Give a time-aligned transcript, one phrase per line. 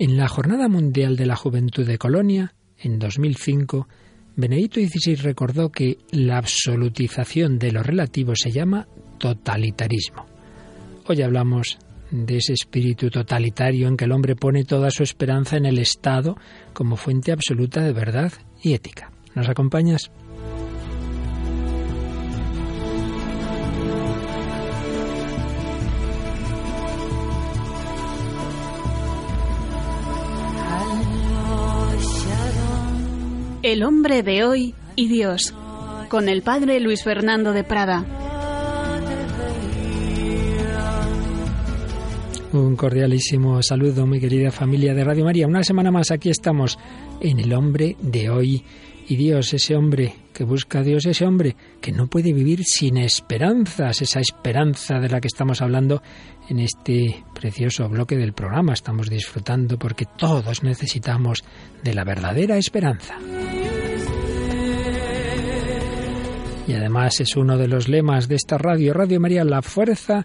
[0.00, 3.86] En la Jornada Mundial de la Juventud de Colonia, en 2005,
[4.34, 10.24] Benedicto XVI recordó que la absolutización de lo relativo se llama totalitarismo.
[11.06, 11.76] Hoy hablamos
[12.10, 16.38] de ese espíritu totalitario en que el hombre pone toda su esperanza en el Estado
[16.72, 18.32] como fuente absoluta de verdad
[18.62, 19.12] y ética.
[19.34, 20.10] ¿Nos acompañas?
[33.70, 35.54] El hombre de hoy y Dios,
[36.08, 38.04] con el padre Luis Fernando de Prada.
[42.52, 45.46] Un cordialísimo saludo, mi querida familia de Radio María.
[45.46, 46.80] Una semana más aquí estamos
[47.20, 48.64] en El hombre de hoy
[49.06, 52.96] y Dios, ese hombre que busca a Dios, ese hombre que no puede vivir sin
[52.96, 56.02] esperanzas, esa esperanza de la que estamos hablando
[56.48, 58.72] en este precioso bloque del programa.
[58.72, 61.44] Estamos disfrutando porque todos necesitamos
[61.84, 63.16] de la verdadera esperanza.
[66.70, 70.24] Y además es uno de los lemas de esta radio, Radio María, la fuerza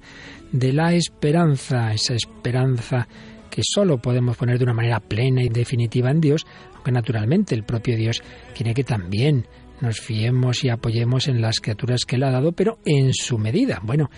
[0.52, 3.08] de la esperanza, esa esperanza
[3.50, 7.64] que solo podemos poner de una manera plena y definitiva en Dios, aunque naturalmente el
[7.64, 8.22] propio Dios
[8.56, 9.48] quiere que también
[9.82, 13.80] nos fiemos y apoyemos en las criaturas que Él ha dado, pero en su medida.
[13.82, 14.12] Bueno,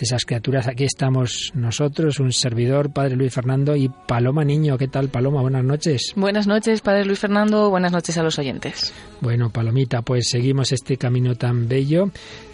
[0.00, 4.78] entre esas criaturas aquí estamos nosotros, un servidor, Padre Luis Fernando y Paloma Niño.
[4.78, 5.42] ¿Qué tal, Paloma?
[5.42, 6.14] Buenas noches.
[6.16, 7.68] Buenas noches, Padre Luis Fernando.
[7.68, 8.94] Buenas noches a los oyentes.
[9.20, 12.10] Bueno, Palomita, pues seguimos este camino tan bello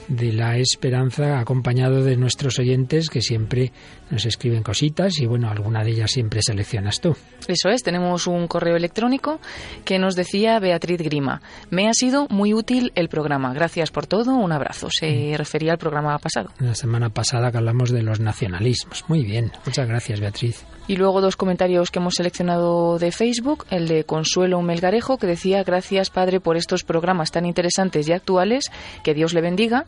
[0.09, 3.73] de la esperanza acompañado de nuestros oyentes que siempre
[4.11, 7.17] nos escriben cositas y bueno, alguna de ellas siempre seleccionas tú.
[7.49, 9.41] Eso es, tenemos un correo electrónico
[9.85, 11.41] que nos decía Beatriz Grima.
[11.71, 13.53] Me ha sido muy útil el programa.
[13.53, 14.37] Gracias por todo.
[14.37, 14.89] Un abrazo.
[14.91, 15.35] Se mm.
[15.37, 16.51] refería al programa pasado.
[16.59, 19.05] La semana pasada que hablamos de los nacionalismos.
[19.09, 19.53] Muy bien.
[19.65, 20.65] Muchas gracias, Beatriz.
[20.89, 25.65] Y luego dos comentarios que hemos seleccionado de Facebook, el de Consuelo Melgarejo, que decía
[25.65, 28.71] gracias Padre por estos programas tan interesantes y actuales,
[29.03, 29.85] que Dios le bendiga,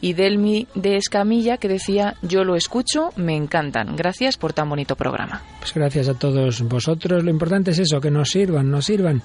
[0.00, 4.96] y Delmi de Escamilla, que decía yo lo escucho, me encantan, gracias por tan bonito
[4.96, 5.42] programa.
[5.58, 9.22] Pues gracias a todos vosotros, lo importante es eso, que nos sirvan, nos sirvan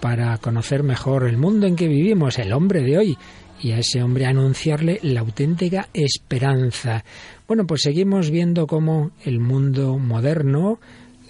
[0.00, 3.18] para conocer mejor el mundo en que vivimos, el hombre de hoy,
[3.60, 7.04] y a ese hombre anunciarle la auténtica esperanza.
[7.46, 10.80] Bueno, pues seguimos viendo cómo el mundo moderno,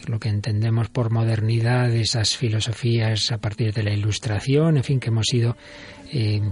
[0.07, 5.09] lo que entendemos por modernidad, esas filosofías a partir de la ilustración, en fin, que
[5.09, 5.57] hemos ido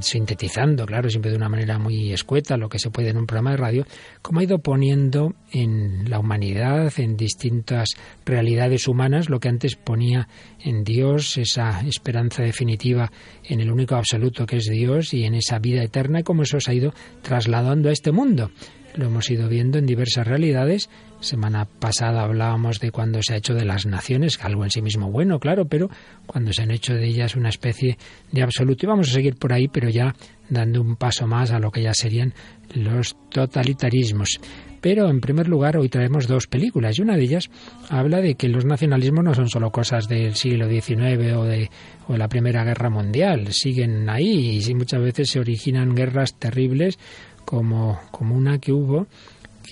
[0.01, 3.53] sintetizando, claro, siempre de una manera muy escueta, lo que se puede en un programa
[3.53, 3.87] de radio,
[4.21, 7.91] como ha ido poniendo en la humanidad, en distintas
[8.25, 10.29] realidades humanas, lo que antes ponía
[10.61, 13.11] en Dios, esa esperanza definitiva
[13.45, 16.59] en el único absoluto que es Dios y en esa vida eterna, y cómo eso
[16.61, 16.93] se ha ido
[17.23, 18.51] trasladando a este mundo.
[18.95, 20.91] Lo hemos ido viendo en diversas realidades.
[21.23, 25.09] Semana pasada hablábamos de cuando se ha hecho de las naciones, algo en sí mismo
[25.09, 25.89] bueno, claro, pero
[26.27, 27.97] cuando se han hecho de ellas una especie
[28.33, 28.85] de absoluto.
[28.85, 30.17] Y vamos a seguir por ahí, pero ya
[30.51, 32.35] dando un paso más a lo que ya serían
[32.75, 34.41] los totalitarismos.
[34.81, 37.51] Pero en primer lugar, hoy traemos dos películas y una de ellas
[37.89, 41.71] habla de que los nacionalismos no son solo cosas del siglo XIX o de,
[42.09, 46.99] o la Primera Guerra Mundial, siguen ahí y muchas veces se originan guerras terribles
[47.45, 49.07] como, como una que hubo,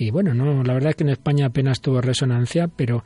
[0.00, 3.04] que bueno, no, la verdad es que en España apenas tuvo resonancia, pero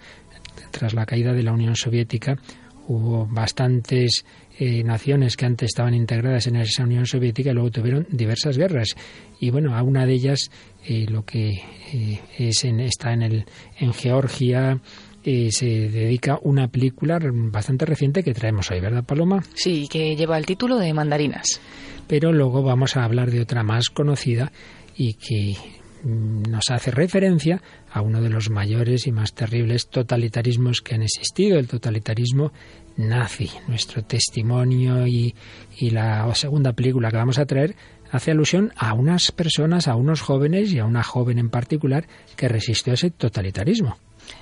[0.71, 2.38] tras la caída de la Unión Soviética
[2.87, 4.25] hubo bastantes
[4.60, 8.94] eh, naciones que antes estaban integradas en esa Unión Soviética y luego tuvieron diversas guerras.
[9.41, 10.53] Y bueno, a una de ellas,
[10.87, 11.62] eh, lo que
[11.93, 13.44] eh, es en, está en, el,
[13.81, 14.78] en Georgia,
[15.25, 19.43] se dedica una película bastante reciente que traemos hoy, ¿verdad, Paloma?
[19.55, 21.61] Sí, que lleva el título de Mandarinas
[22.06, 24.53] pero luego vamos a hablar de otra más conocida
[24.94, 25.56] y que
[26.05, 31.59] nos hace referencia a uno de los mayores y más terribles totalitarismos que han existido,
[31.59, 32.53] el totalitarismo
[32.97, 33.51] nazi.
[33.69, 35.35] Nuestro testimonio y,
[35.79, 37.75] y, la segunda película que vamos a traer
[38.11, 42.49] hace alusión a unas personas, a unos jóvenes y a una joven en particular que
[42.49, 43.97] resistió a ese totalitarismo.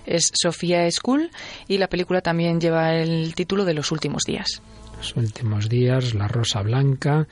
[0.06, 1.30] Es Sofía School
[1.66, 4.62] y la película también lleva el título de Los últimos días
[5.02, 7.26] los últimos días, la Rosa Blanca,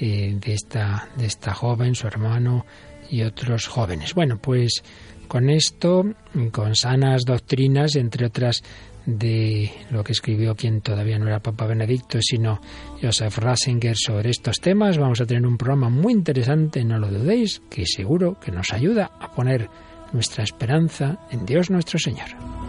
[0.00, 2.64] eh, de, esta, de esta joven, su hermano
[3.10, 4.14] y otros jóvenes.
[4.14, 4.82] Bueno, pues
[5.28, 6.04] con esto,
[6.50, 8.62] con sanas doctrinas, entre otras
[9.06, 12.60] de lo que escribió quien todavía no era Papa Benedicto, sino
[13.00, 17.62] Joseph Ratzinger sobre estos temas, vamos a tener un programa muy interesante, no lo dudéis,
[17.68, 19.68] que seguro que nos ayuda a poner
[20.12, 22.61] nuestra esperanza en Dios nuestro Señor.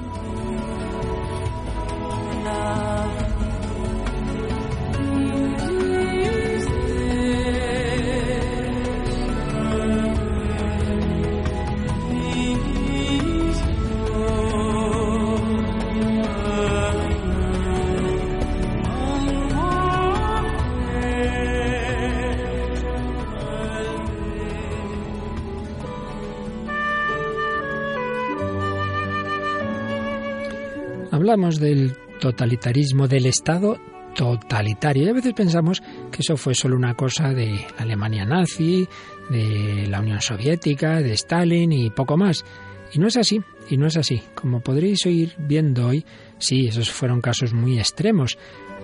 [31.33, 33.79] Del totalitarismo del Estado
[34.13, 35.81] totalitario y a veces pensamos
[36.11, 38.87] que eso fue solo una cosa de Alemania nazi,
[39.31, 42.45] de la Unión Soviética, de Stalin y poco más.
[42.93, 44.21] Y no es así, y no es así.
[44.35, 46.05] Como podréis oír viendo hoy,
[46.37, 48.37] sí, esos fueron casos muy extremos,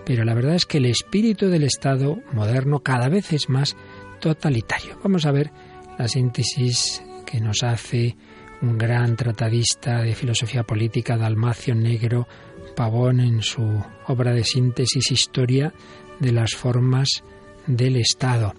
[0.04, 3.78] pero la verdad es que el espíritu del Estado moderno cada vez es más
[4.20, 4.98] totalitario.
[5.04, 5.52] Vamos a ver
[6.00, 8.18] la síntesis que nos hace
[8.62, 12.28] un gran tratadista de filosofía política, Dalmacio Negro
[12.76, 15.74] Pavón, en su obra de síntesis Historia
[16.20, 17.24] de las formas
[17.68, 18.54] del Estado.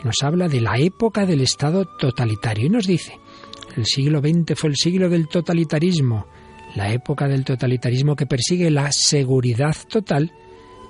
[0.00, 3.18] Y nos habla de la época del Estado totalitario y nos dice,
[3.76, 6.26] el siglo XX fue el siglo del totalitarismo,
[6.74, 10.32] la época del totalitarismo que persigue la seguridad total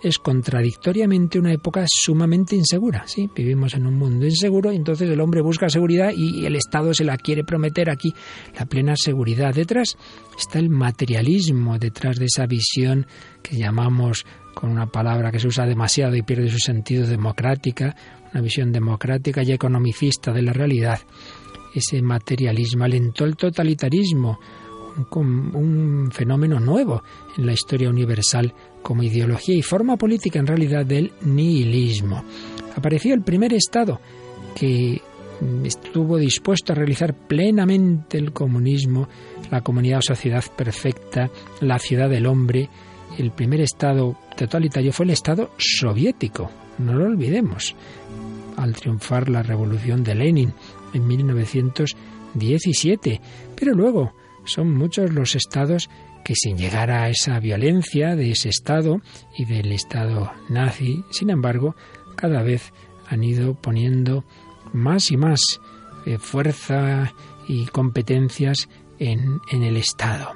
[0.04, 3.04] es contradictoriamente una época sumamente insegura.
[3.06, 7.04] Sí, vivimos en un mundo inseguro entonces el hombre busca seguridad y el Estado se
[7.04, 8.12] la quiere prometer aquí
[8.58, 9.54] la plena seguridad.
[9.54, 9.96] Detrás
[10.38, 13.06] está el materialismo, detrás de esa visión
[13.42, 17.96] que llamamos con una palabra que se usa demasiado y pierde su sentido democrática,
[18.32, 21.00] una visión democrática y economicista de la realidad.
[21.74, 24.38] Ese materialismo alentó el totalitarismo,
[25.16, 27.02] un, fenómeno nuevo
[27.36, 32.22] en la historia universal como ideología y forma política en realidad del nihilismo.
[32.76, 33.98] Apareció el primer Estado
[34.54, 35.00] que
[35.64, 39.08] estuvo dispuesto a realizar plenamente el comunismo,
[39.50, 42.68] la comunidad o sociedad perfecta, la ciudad del hombre.
[43.18, 47.74] El primer Estado totalitario fue el Estado soviético, no lo olvidemos,
[48.56, 50.52] al triunfar la revolución de Lenin
[50.92, 53.20] en 1917.
[53.56, 54.12] Pero luego
[54.44, 55.88] son muchos los estados
[56.24, 59.00] que sin llegar a esa violencia de ese Estado
[59.36, 61.76] y del Estado nazi, sin embargo,
[62.16, 62.72] cada vez
[63.08, 64.24] han ido poniendo
[64.72, 65.40] más y más
[66.06, 67.12] eh, fuerza
[67.46, 68.68] y competencias
[68.98, 70.32] en, el Estado.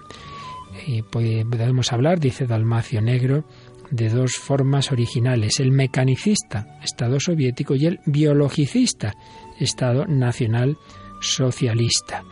[1.11, 3.45] Podemos hablar, dice Dalmacio Negro,
[3.91, 9.15] de dos formas originales, el mecanicista, Estado soviético, y el biologicista,
[9.59, 10.77] Estado nacional
[11.21, 12.25] socialista.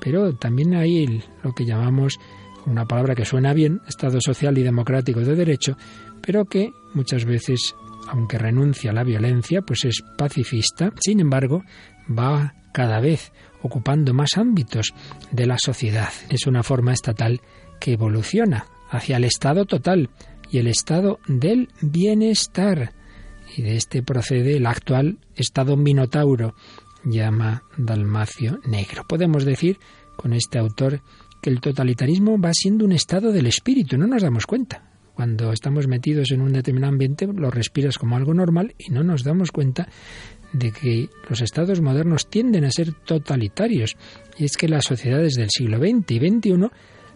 [0.00, 2.20] Pero también hay lo que llamamos
[2.68, 5.76] una palabra que suena bien, Estado social y democrático de derecho,
[6.20, 7.74] pero que muchas veces,
[8.08, 11.62] aunque renuncia a la violencia, pues es pacifista, sin embargo,
[12.08, 13.32] va cada vez
[13.62, 14.92] ocupando más ámbitos
[15.32, 16.12] de la sociedad.
[16.28, 17.40] Es una forma estatal
[17.80, 20.10] que evoluciona hacia el Estado total
[20.50, 22.92] y el Estado del bienestar.
[23.56, 26.54] Y de este procede el actual Estado minotauro,
[27.04, 29.04] llama Dalmacio Negro.
[29.08, 29.78] Podemos decir
[30.16, 31.00] con este autor
[31.40, 34.82] que el totalitarismo va siendo un estado del espíritu, no nos damos cuenta.
[35.14, 39.24] Cuando estamos metidos en un determinado ambiente lo respiras como algo normal y no nos
[39.24, 39.88] damos cuenta
[40.52, 43.96] de que los estados modernos tienden a ser totalitarios.
[44.36, 46.70] Y es que las sociedades del siglo XX y XXI,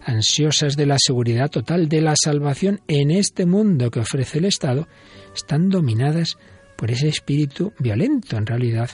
[0.05, 4.89] ansiosas de la seguridad total, de la salvación en este mundo que ofrece el Estado,
[5.35, 6.37] están dominadas
[6.77, 8.91] por ese espíritu violento, en realidad,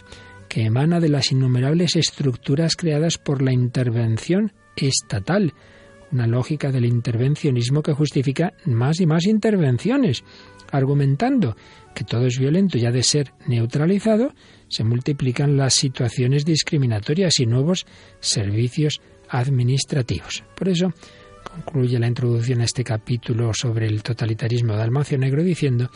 [0.48, 4.52] que emana de las innumerables estructuras creadas por la intervención
[4.86, 5.52] estatal,
[6.12, 10.24] una lógica del intervencionismo que justifica más y más intervenciones,
[10.70, 11.56] argumentando
[11.94, 14.32] que todo es violento y ha de ser neutralizado,
[14.68, 17.86] se multiplican las situaciones discriminatorias y nuevos
[18.20, 20.44] servicios administrativos.
[20.56, 20.92] Por eso
[21.42, 25.90] concluye la introducción a este capítulo sobre el totalitarismo de Almacio Negro diciendo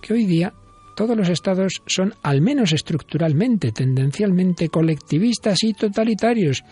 [0.00, 0.52] que hoy día
[0.94, 6.64] todos los estados son, al menos estructuralmente, tendencialmente colectivistas y totalitarios,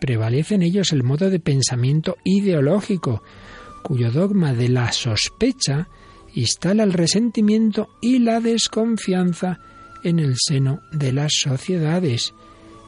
[0.00, 3.22] prevalece en ellos el modo de pensamiento ideológico,
[3.82, 5.88] cuyo dogma de la sospecha
[6.34, 9.58] instala el resentimiento y la desconfianza
[10.02, 12.34] en el seno de las sociedades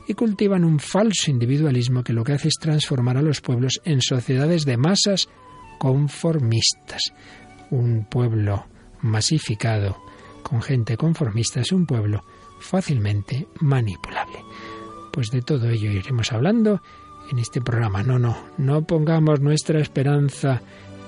[0.07, 4.01] y cultivan un falso individualismo que lo que hace es transformar a los pueblos en
[4.01, 5.29] sociedades de masas
[5.79, 7.13] conformistas.
[7.71, 8.67] Un pueblo
[9.03, 9.97] masificado
[10.43, 12.25] con gente conformista es un pueblo
[12.59, 14.39] fácilmente manipulable.
[15.13, 16.83] Pues de todo ello iremos hablando
[17.33, 18.03] en este programa.
[18.03, 20.61] No, no, no pongamos nuestra esperanza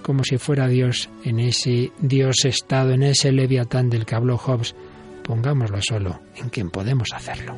[0.02, 4.75] como si fuera Dios en ese Dios estado, en ese leviatán del que habló Hobbes.
[5.23, 7.54] Pongámoslo solo en quien podemos hacerlo.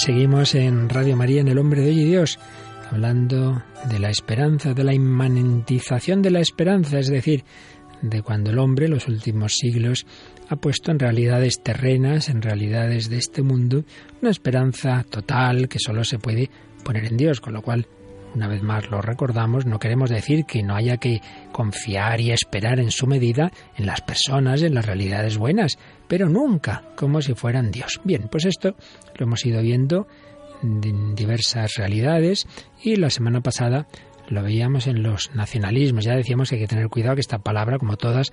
[0.00, 2.38] Seguimos en Radio María, en El Hombre de Hoy y Dios,
[2.90, 7.44] hablando de la esperanza, de la inmanentización de la esperanza, es decir,
[8.00, 10.06] de cuando el hombre, los últimos siglos,
[10.48, 13.84] ha puesto en realidades terrenas, en realidades de este mundo,
[14.22, 16.48] una esperanza total que solo se puede
[16.82, 17.86] poner en Dios, con lo cual,
[18.34, 21.20] una vez más lo recordamos, no queremos decir que no haya que
[21.52, 26.82] confiar y esperar en su medida en las personas, en las realidades buenas, pero nunca
[26.96, 28.00] como si fueran Dios.
[28.04, 28.74] Bien, pues esto
[29.16, 30.06] lo hemos ido viendo
[30.62, 32.46] en diversas realidades
[32.82, 33.86] y la semana pasada
[34.28, 36.04] lo veíamos en los nacionalismos.
[36.04, 38.32] Ya decíamos que hay que tener cuidado que esta palabra, como todas,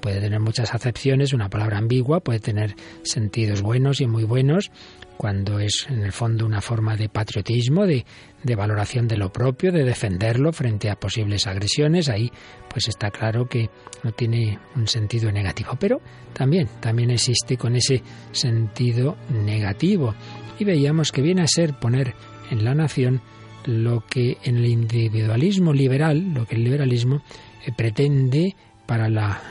[0.00, 4.70] puede tener muchas acepciones, una palabra ambigua, puede tener sentidos buenos y muy buenos,
[5.16, 8.04] cuando es en el fondo una forma de patriotismo, de,
[8.42, 12.30] de, valoración de lo propio, de defenderlo frente a posibles agresiones, ahí
[12.68, 13.70] pues está claro que
[14.02, 16.00] no tiene un sentido negativo, pero
[16.32, 20.14] también, también existe con ese sentido negativo.
[20.58, 22.14] Y veíamos que viene a ser poner
[22.50, 23.22] en la nación
[23.64, 27.22] lo que en el individualismo liberal, lo que el liberalismo
[27.64, 28.54] eh, pretende
[28.86, 29.42] para la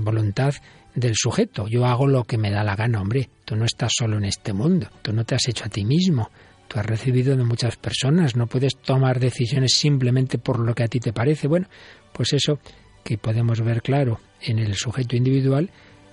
[0.00, 0.54] voluntad
[0.94, 1.68] del sujeto.
[1.68, 3.28] Yo hago lo que me da la gana, hombre.
[3.44, 4.88] Tú no estás solo en este mundo.
[5.02, 6.30] Tú no te has hecho a ti mismo.
[6.68, 8.36] Tú has recibido de muchas personas.
[8.36, 11.48] No puedes tomar decisiones simplemente por lo que a ti te parece.
[11.48, 11.68] Bueno,
[12.12, 12.58] pues eso
[13.04, 15.70] que podemos ver claro en el sujeto individual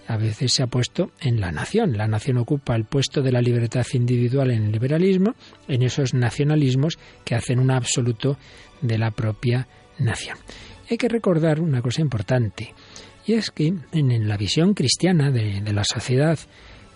[0.08, 1.98] a veces se ha puesto en la nación.
[1.98, 5.34] La nación ocupa el puesto de la libertad individual en el liberalismo,
[5.68, 8.38] en esos nacionalismos que hacen un absoluto
[8.82, 10.38] de la propia nación.
[10.90, 12.74] Hay que recordar una cosa importante,
[13.26, 16.38] y es que en, la visión cristiana de, la sociedad,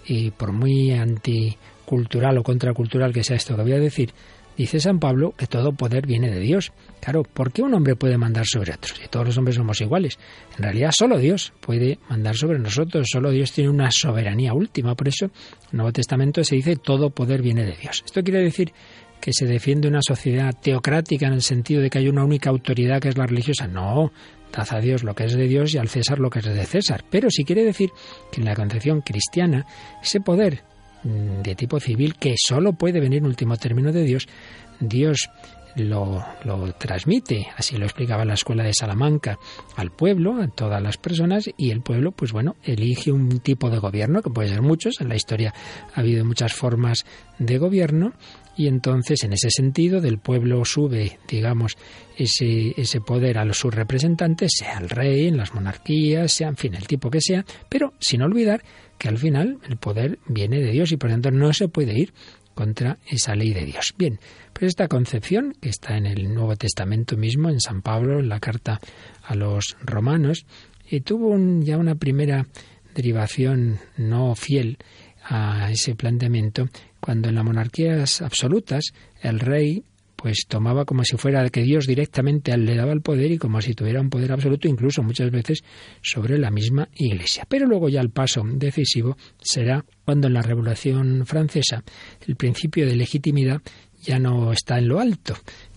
[0.05, 4.13] y por muy anticultural o contracultural que sea esto que voy a decir,
[4.55, 6.71] dice San Pablo que todo poder viene de Dios.
[6.99, 8.99] Claro, ¿por qué un hombre puede mandar sobre otros?
[9.01, 10.19] Si todos los hombres somos iguales.
[10.57, 14.95] En realidad solo Dios puede mandar sobre nosotros, solo Dios tiene una soberanía última.
[14.95, 15.31] Por eso en
[15.71, 18.03] el Nuevo Testamento se dice todo poder viene de Dios.
[18.05, 18.73] Esto quiere decir
[19.19, 23.01] que se defiende una sociedad teocrática en el sentido de que hay una única autoridad
[23.01, 23.67] que es la religiosa.
[23.67, 24.11] No,
[24.51, 26.65] dad a Dios lo que es de Dios y al César lo que es de
[26.65, 27.03] César.
[27.09, 27.91] Pero si quiere decir
[28.31, 29.65] que en la concepción cristiana
[30.01, 30.63] ese poder
[31.03, 34.27] mm, de tipo civil que solo puede venir en último término de Dios,
[34.79, 35.29] Dios
[35.75, 39.37] lo, lo, transmite, así lo explicaba la escuela de Salamanca,
[39.75, 43.79] al pueblo, a todas las personas, y el pueblo, pues bueno, elige un tipo de
[43.79, 45.53] gobierno, que puede ser muchos, en la historia
[45.93, 47.05] ha habido muchas formas
[47.37, 48.13] de gobierno,
[48.59, 51.77] y entonces en ese sentido del pueblo sube, digamos,
[52.17, 56.57] ese, ese poder a los sus representantes, sea el rey, en las monarquías, sea en
[56.57, 58.61] fin, el tipo que sea, pero sin olvidar
[58.97, 62.13] que al final el poder viene de Dios y por tanto no se puede ir
[62.53, 63.95] contra esa ley de Dios.
[63.97, 64.19] Bien,
[64.51, 68.41] pues esta concepción, que está en el Nuevo Testamento mismo, en San Pablo, en la
[68.41, 68.81] carta
[69.23, 70.45] a los romanos,
[70.91, 72.45] y tuvo ya una primera
[72.93, 74.79] derivación no fiel
[75.23, 76.67] a ese planteamiento
[77.09, 79.83] cuando en las monarquías absolutas el rey
[80.15, 83.73] pues tomaba como si fuera que Dios directamente le daba el poder y como si
[83.73, 85.63] tuviera un poder absoluto, incluso muchas veces
[86.03, 87.47] sobre la misma Iglesia.
[87.49, 91.83] Pero luego ya el paso decisivo será cuando en la Revolución Francesa
[92.27, 93.59] el principio de legitimidad
[94.03, 95.35] ya no está en lo alto,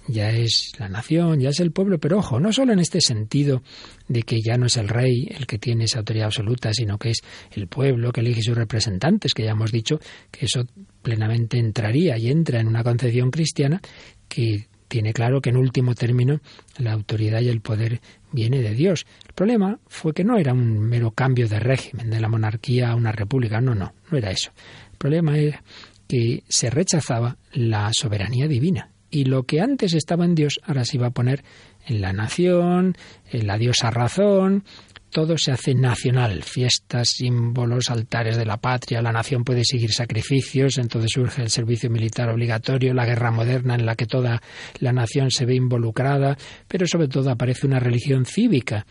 [0.08, 3.62] ya es la nación, ya es el pueblo, pero ojo, no solo en este sentido
[4.08, 7.10] de que ya no es el rey el que tiene esa autoridad absoluta, sino que
[7.10, 7.20] es
[7.52, 9.98] el pueblo que elige sus representantes, que ya hemos dicho
[10.30, 10.66] que eso
[11.02, 13.80] plenamente entraría y entra en una concepción cristiana
[14.28, 16.40] que tiene claro que en último término
[16.76, 19.06] la autoridad y el poder viene de Dios.
[19.26, 22.94] El problema fue que no era un mero cambio de régimen de la monarquía a
[22.94, 24.50] una república, no, no, no era eso.
[24.92, 25.62] El problema era
[26.06, 30.96] que se rechazaba la soberanía divina y lo que antes estaba en Dios ahora se
[30.96, 31.44] iba a poner
[31.86, 32.96] en la nación,
[33.30, 34.64] en la diosa razón,
[35.12, 40.78] todo se hace nacional, fiestas, símbolos, altares de la patria, la nación puede seguir sacrificios,
[40.78, 44.42] entonces surge el servicio militar obligatorio, la guerra moderna en la que toda
[44.80, 48.86] la nación se ve involucrada, pero sobre todo aparece una religión cívica.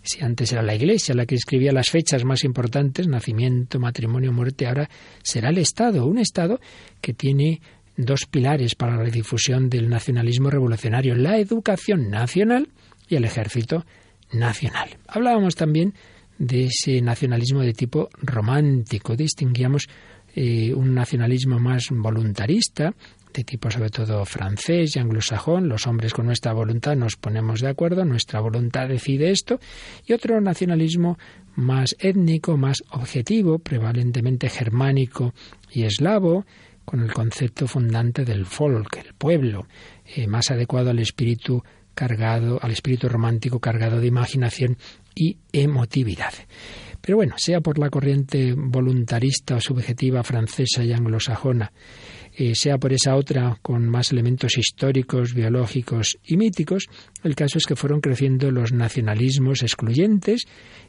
[0.00, 4.68] Si antes era la Iglesia la que escribía las fechas más importantes, nacimiento, matrimonio, muerte,
[4.68, 4.88] ahora
[5.22, 6.60] será el Estado, un Estado
[7.00, 7.60] que tiene
[7.96, 12.68] dos pilares para la difusión del nacionalismo revolucionario, la educación nacional
[13.08, 13.84] y el ejército
[14.32, 14.96] nacional.
[15.06, 15.94] Hablábamos también
[16.38, 19.88] de ese nacionalismo de tipo romántico, distinguíamos
[20.34, 22.92] eh, un nacionalismo más voluntarista,
[23.32, 27.68] de tipo sobre todo francés y anglosajón, los hombres con nuestra voluntad nos ponemos de
[27.68, 29.58] acuerdo, nuestra voluntad decide esto,
[30.06, 31.18] y otro nacionalismo
[31.56, 35.34] más étnico, más objetivo, prevalentemente germánico
[35.70, 36.46] y eslavo,
[36.84, 39.66] con el concepto fundante del folk, el pueblo,
[40.04, 41.62] eh, más adecuado al espíritu
[41.94, 44.76] cargado, al espíritu romántico cargado de imaginación
[45.14, 46.32] y emotividad.
[47.00, 51.70] Pero bueno, sea por la corriente voluntarista o subjetiva francesa y anglosajona,
[52.36, 56.86] eh, sea por esa otra con más elementos históricos, biológicos y míticos,
[57.22, 60.46] el caso es que fueron creciendo los nacionalismos excluyentes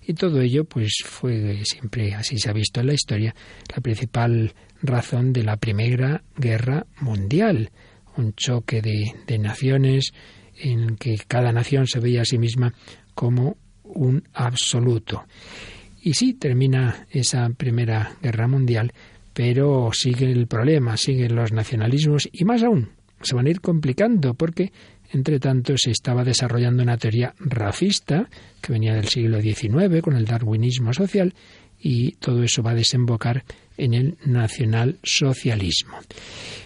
[0.07, 3.35] y todo ello pues fue siempre así se ha visto en la historia
[3.75, 7.71] la principal razón de la Primera Guerra Mundial,
[8.17, 10.13] un choque de, de naciones
[10.57, 12.73] en que cada nación se veía a sí misma
[13.13, 15.25] como un absoluto.
[16.01, 18.93] Y sí, termina esa Primera Guerra Mundial,
[19.33, 22.89] pero sigue el problema, siguen los nacionalismos y más aún,
[23.21, 24.71] se van a ir complicando porque,
[25.15, 28.29] entre tanto, se estaba desarrollando una teoría racista
[28.61, 31.33] que venía del siglo XIX con el darwinismo social
[31.79, 33.45] y todo eso va a desembocar
[33.77, 35.97] en el nacionalsocialismo.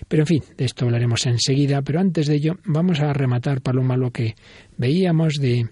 [0.08, 3.98] Pero en fin, de esto hablaremos enseguida, pero antes de ello vamos a rematar, Paloma,
[3.98, 4.36] lo que
[4.78, 5.70] veíamos de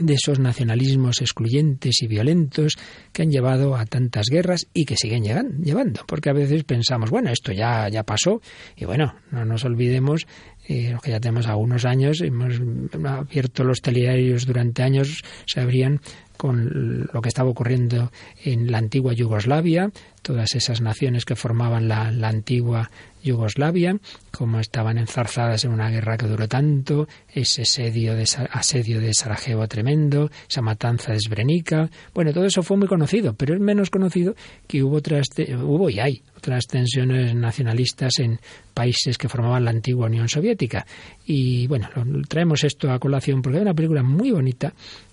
[0.00, 2.76] de esos nacionalismos excluyentes y violentos
[3.12, 7.30] que han llevado a tantas guerras y que siguen llevando, porque a veces pensamos, bueno,
[7.30, 8.40] esto ya, ya pasó,
[8.76, 10.26] y bueno, no nos olvidemos,
[10.68, 12.60] eh, que ya tenemos algunos años, hemos
[13.04, 16.00] abierto los telediarios durante años, se abrían
[16.36, 18.10] con lo que estaba ocurriendo
[18.44, 19.92] en la antigua Yugoslavia,
[20.22, 22.90] todas esas naciones que formaban la, antigua
[23.22, 23.96] Yugoslavia,
[24.30, 29.66] como estaban enzarzadas en una guerra que duró tanto, ese asedio de, asedio de Sarajevo
[29.68, 31.88] tremendo, esa matanza de Srebrenica.
[32.14, 34.34] Bueno, todo eso fue muy conocido, pero es menos conocido
[34.66, 35.26] que hubo otras,
[35.62, 38.40] hubo y hay otras tensiones nacionalistas en
[38.74, 40.84] países que formaban la antigua Unión Soviética.
[41.26, 41.88] Y bueno,
[42.28, 44.72] traemos esto a colación porque hay una película muy bonita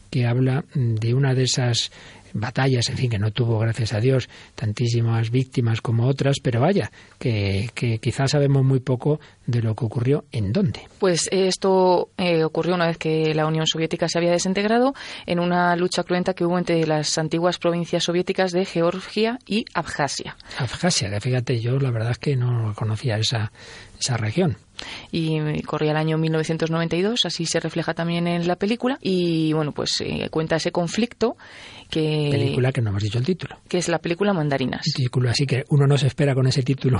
[0.10, 1.92] que habla de una de esas
[2.34, 6.92] batallas, en fin, que no tuvo, gracias a Dios, tantísimas víctimas como otras, pero vaya,
[7.18, 10.82] que, que quizás sabemos muy poco de lo que ocurrió en dónde.
[11.00, 14.94] Pues esto eh, ocurrió una vez que la Unión Soviética se había desintegrado
[15.26, 20.38] en una lucha cruenta que hubo entre las antiguas provincias soviéticas de Georgia y Abjasia.
[20.58, 23.52] Abjasia, que fíjate, yo la verdad es que no conocía esa,
[24.00, 24.58] esa región
[25.12, 29.92] y corría el año 1992, así se refleja también en la película y bueno, pues
[30.02, 31.38] eh, cuenta ese conflicto
[31.90, 33.58] que película que no hemos dicho el título.
[33.68, 34.82] Que es la película Mandarinas.
[34.96, 37.00] título, así que uno no se espera con ese título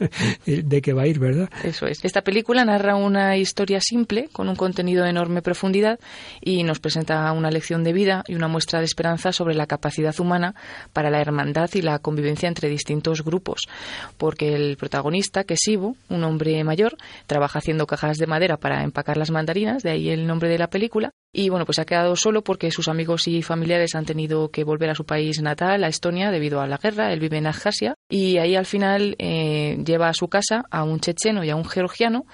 [0.46, 1.50] de que va a ir, ¿verdad?
[1.62, 2.04] Eso es.
[2.04, 6.00] Esta película narra una historia simple con un contenido de enorme profundidad
[6.40, 10.18] y nos presenta una lección de vida y una muestra de esperanza sobre la capacidad
[10.18, 10.54] humana
[10.92, 13.68] para la hermandad y la convivencia entre distintos grupos,
[14.16, 18.82] porque el protagonista, que es Ivo, un hombre mayor, trabaja haciendo cajas de madera para
[18.82, 22.16] empacar las mandarinas, de ahí el nombre de la película, y bueno, pues ha quedado
[22.16, 25.88] solo porque sus amigos y familiares han tenido que volver a su país natal, a
[25.88, 27.12] Estonia, debido a la guerra.
[27.12, 30.98] Él vive en Abjasia y ahí al final eh, lleva a su casa a un
[30.98, 32.26] checheno y a un georgiano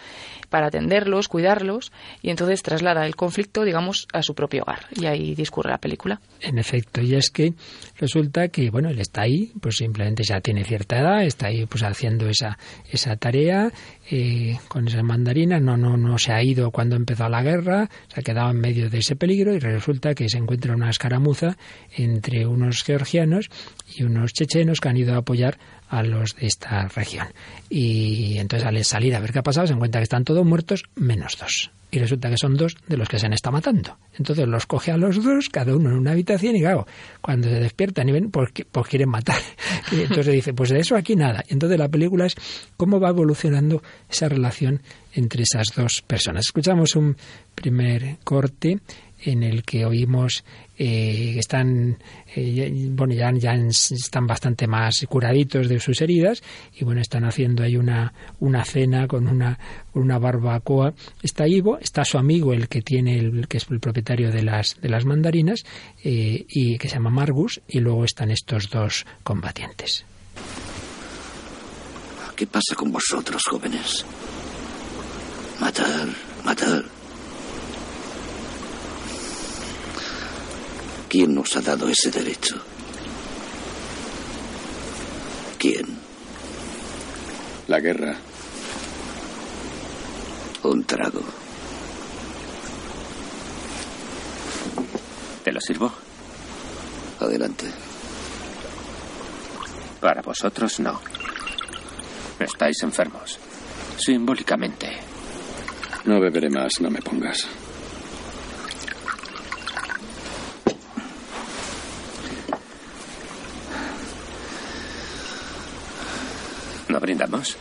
[0.49, 4.87] para atenderlos, cuidarlos y entonces traslada el conflicto, digamos, a su propio hogar.
[4.95, 6.21] Y ahí discurre la película.
[6.41, 7.55] En efecto, y es que
[7.99, 11.83] resulta que, bueno, él está ahí, pues simplemente ya tiene cierta edad, está ahí pues
[11.83, 12.59] haciendo esa,
[12.91, 13.71] esa tarea
[14.11, 18.21] eh, con esa mandarina, no, no, no se ha ido cuando empezó la guerra, se
[18.21, 21.57] ha quedado en medio de ese peligro y resulta que se encuentra una escaramuza
[21.97, 23.49] entre unos georgianos
[23.95, 27.29] y unos chechenos que han ido a apoyar a los de esta región.
[27.69, 30.85] Y entonces al salir a ver qué ha pasado se encuentra que están todos muertos
[30.95, 31.71] menos dos.
[31.91, 33.97] Y resulta que son dos de los que se han estado matando.
[34.19, 36.87] Entonces los coge a los dos, cada uno en una habitación, y claro,
[37.21, 39.41] cuando se despiertan y ven, pues, pues quieren matar.
[39.93, 41.45] Entonces dice, pues de eso aquí nada.
[41.49, 42.35] Entonces la película es
[42.77, 44.83] cómo va evolucionando esa relación
[45.15, 46.47] entre esas dos personas.
[46.47, 47.17] Escuchamos un
[47.55, 48.81] primer corte
[49.23, 50.45] en el que oímos
[50.79, 51.99] eh, están
[52.35, 56.43] eh, bueno ya, ya están bastante más curaditos de sus heridas
[56.75, 59.59] y bueno están haciendo ahí una, una cena con una
[59.95, 64.31] una barbacoa está Ivo está su amigo el que tiene el que es el propietario
[64.31, 65.65] de las de las mandarinas
[66.05, 70.05] eh, y que se llama Margus y luego están estos dos combatientes
[72.37, 74.05] ¿Qué pasa con vosotros, jóvenes?
[75.59, 76.09] Matar,
[76.45, 76.85] matar.
[81.09, 82.57] ¿Quién nos ha dado ese derecho?
[85.59, 85.99] ¿Quién?
[87.69, 88.17] La guerra.
[90.65, 91.23] Un trago.
[95.45, 95.93] ¿Te lo sirvo?
[97.21, 97.67] Adelante.
[100.01, 101.01] Para vosotros no.
[102.41, 103.39] Estáis enfermos.
[103.97, 104.91] Simbólicamente.
[106.05, 107.47] No beberé más, no me pongas.
[116.97, 117.55] ¿No brindamos?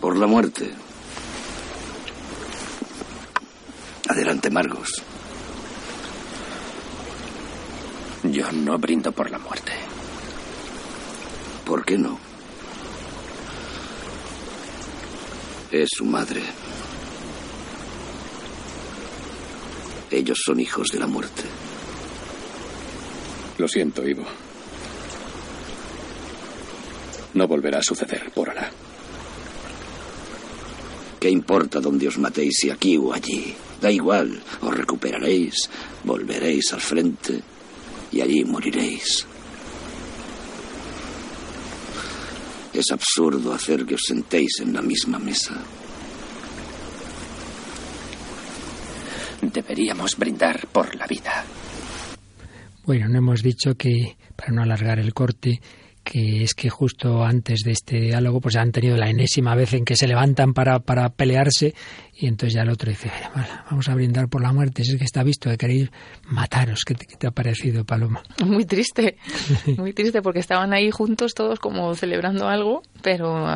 [0.00, 0.70] Por la muerte.
[4.08, 5.02] Adelante, Margos.
[8.22, 9.72] Yo no brindo por la muerte.
[11.66, 12.20] ¿Por qué no?
[15.72, 16.44] Es su madre.
[20.08, 21.42] Ellos son hijos de la muerte.
[23.58, 24.24] Lo siento, Ivo.
[27.38, 28.68] No volverá a suceder por ahora.
[31.20, 33.54] ¿Qué importa dónde os matéis, si aquí o allí?
[33.80, 35.70] Da igual, os recuperaréis,
[36.02, 37.40] volveréis al frente
[38.10, 39.24] y allí moriréis.
[42.74, 45.54] Es absurdo hacer que os sentéis en la misma mesa.
[49.42, 51.44] Deberíamos brindar por la vida.
[52.82, 55.60] Bueno, no hemos dicho que, para no alargar el corte,
[56.08, 59.84] que es que justo antes de este diálogo pues han tenido la enésima vez en
[59.84, 61.74] que se levantan para, para pelearse
[62.14, 63.12] y entonces ya el otro dice,
[63.70, 65.90] vamos a brindar por la muerte, si es que está visto que queréis
[66.24, 68.22] mataros, ¿qué te, ha parecido, Paloma?
[68.44, 69.18] Muy triste,
[69.76, 73.46] muy triste porque estaban ahí juntos todos como celebrando algo, pero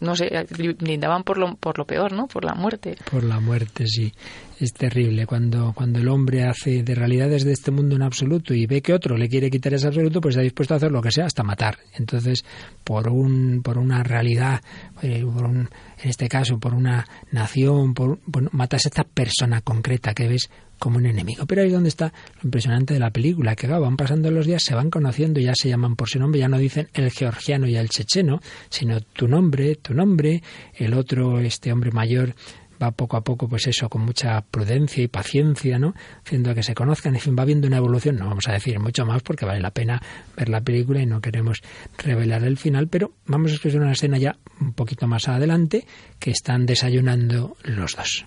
[0.00, 0.46] no sé,
[0.78, 2.26] brindaban por lo, por lo peor, ¿no?
[2.26, 2.96] Por la muerte.
[3.10, 4.12] Por la muerte, sí
[4.60, 8.66] es terrible cuando, cuando el hombre hace de realidades de este mundo un absoluto y
[8.66, 11.12] ve que otro le quiere quitar ese absoluto, pues está dispuesto a hacer lo que
[11.12, 11.78] sea, hasta matar.
[11.94, 12.44] Entonces,
[12.82, 14.60] por un, por una realidad,
[15.02, 15.68] eh, por un,
[16.02, 20.50] en este caso, por una nación, por, bueno, matas a esta persona concreta que ves
[20.78, 21.46] como un enemigo.
[21.46, 24.62] Pero ahí es donde está lo impresionante de la película, que van pasando los días,
[24.62, 27.76] se van conociendo, ya se llaman por su nombre, ya no dicen el georgiano y
[27.76, 30.42] el checheno, sino tu nombre, tu nombre,
[30.74, 32.34] el otro, este hombre mayor,
[32.82, 35.94] va poco a poco, pues eso, con mucha prudencia y paciencia, ¿no?
[36.24, 38.16] Haciendo que se conozcan, en fin, va viendo una evolución.
[38.16, 40.00] No vamos a decir mucho más porque vale la pena
[40.36, 41.60] ver la película y no queremos
[41.98, 45.86] revelar el final, pero vamos a escuchar una escena ya un poquito más adelante
[46.18, 48.26] que están desayunando los dos.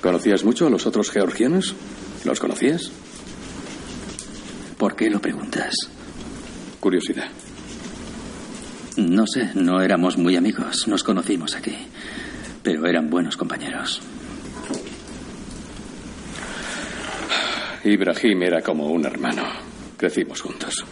[0.00, 1.74] ¿Conocías mucho a los otros georgianos?
[2.24, 2.90] ¿Los conocías?
[4.78, 5.74] ¿Por qué lo preguntas?
[6.80, 7.28] Curiosidad.
[8.96, 10.86] No sé, no éramos muy amigos.
[10.88, 11.76] Nos conocimos aquí
[12.66, 14.02] pero eran buenos compañeros.
[17.84, 19.44] Ibrahim era como un hermano.
[19.96, 20.84] Crecimos juntos.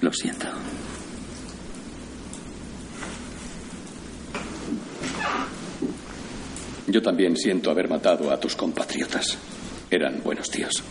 [0.00, 0.48] Lo siento.
[6.86, 9.38] Yo también siento haber matado a tus compatriotas.
[9.90, 10.82] Eran buenos tíos.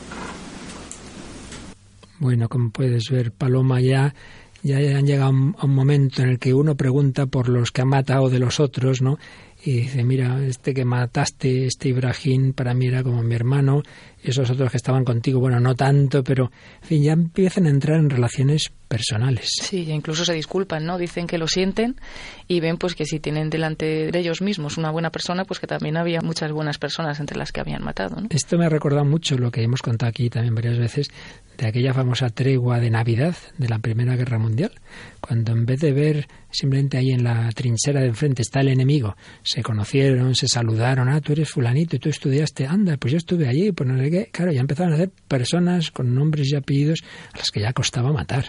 [2.19, 4.13] Bueno, como puedes ver, Paloma ya
[4.63, 7.89] ya han llegado a un momento en el que uno pregunta por los que han
[7.89, 9.17] matado de los otros, ¿no?
[9.61, 13.83] Y dice, mira, este que mataste, este Ibrahim, para mí era como mi hermano,
[14.31, 17.99] esos otros que estaban contigo, bueno, no tanto, pero, en fin, ya empiezan a entrar
[17.99, 19.49] en relaciones personales.
[19.59, 20.99] Sí, incluso se disculpan, ¿no?
[20.99, 21.95] Dicen que lo sienten
[22.47, 25.65] y ven pues que si tienen delante de ellos mismos una buena persona, pues que
[25.65, 28.27] también había muchas buenas personas entre las que habían matado, ¿no?
[28.29, 31.07] Esto me ha recordado mucho lo que hemos contado aquí también varias veces
[31.57, 34.71] de aquella famosa tregua de Navidad de la Primera Guerra Mundial,
[35.19, 39.15] cuando en vez de ver simplemente ahí en la trinchera de enfrente está el enemigo,
[39.43, 43.47] se conocieron, se saludaron, ah, tú eres fulanito y tú estudiaste, anda, pues yo estuve
[43.47, 46.99] allí, pues no sé qué, claro, ya empezaron a hacer personas con nombres y apellidos
[47.33, 48.45] a las que ya costaba matar.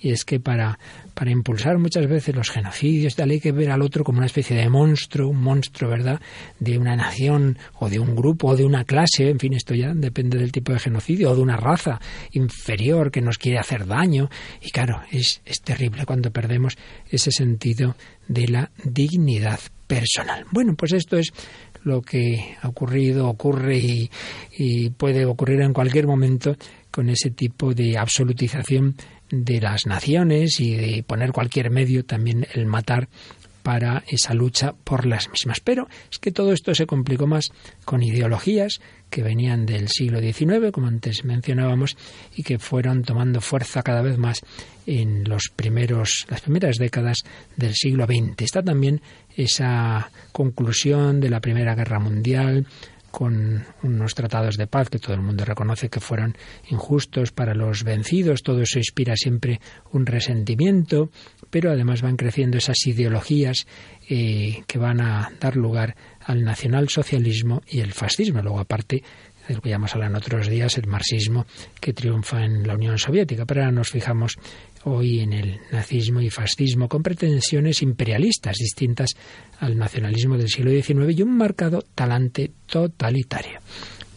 [0.00, 0.78] Y es que para,
[1.14, 4.56] para impulsar muchas veces los genocidios, tal, hay que ver al otro como una especie
[4.56, 6.20] de monstruo, un monstruo, ¿verdad?,
[6.58, 9.92] de una nación o de un grupo o de una clase, en fin, esto ya
[9.94, 12.00] depende del tipo de genocidio, o de una raza
[12.32, 14.30] inferior que nos quiere hacer daño.
[14.62, 16.76] Y claro, es, es terrible cuando perdemos
[17.10, 17.96] ese sentido
[18.28, 20.46] de la dignidad personal.
[20.50, 21.32] Bueno, pues esto es
[21.84, 26.56] lo que ha ocurrido, ocurre y, puede ocurrir en cualquier momento
[26.90, 28.96] con ese tipo de absolutización
[29.30, 33.08] de las naciones y de poner cualquier medio, también el matar
[33.64, 35.60] para esa lucha por las mismas.
[35.60, 37.50] Pero es que todo esto se complicó más
[37.86, 41.96] con ideologías que venían del siglo XIX, como antes mencionábamos,
[42.36, 44.42] y que fueron tomando fuerza cada vez más
[44.86, 47.22] en los primeros, las primeras décadas
[47.56, 48.42] del siglo XX.
[48.42, 49.00] Está también
[49.36, 52.66] esa conclusión de la Primera Guerra Mundial,
[53.14, 56.36] con unos tratados de paz que todo el mundo reconoce que fueron
[56.68, 58.42] injustos para los vencidos.
[58.42, 59.60] Todo eso inspira siempre
[59.92, 61.10] un resentimiento,
[61.48, 63.68] pero además van creciendo esas ideologías
[64.10, 65.94] eh, que van a dar lugar
[66.26, 68.42] al nacionalsocialismo y el fascismo.
[68.42, 69.04] Luego, aparte,
[69.48, 71.46] de lo que ya más hablan otros días, el marxismo
[71.80, 73.44] que triunfa en la Unión Soviética.
[73.46, 74.36] Pero ahora nos fijamos
[74.84, 79.10] hoy en el nazismo y fascismo con pretensiones imperialistas distintas
[79.60, 83.60] al nacionalismo del siglo XIX y un marcado talante totalitario.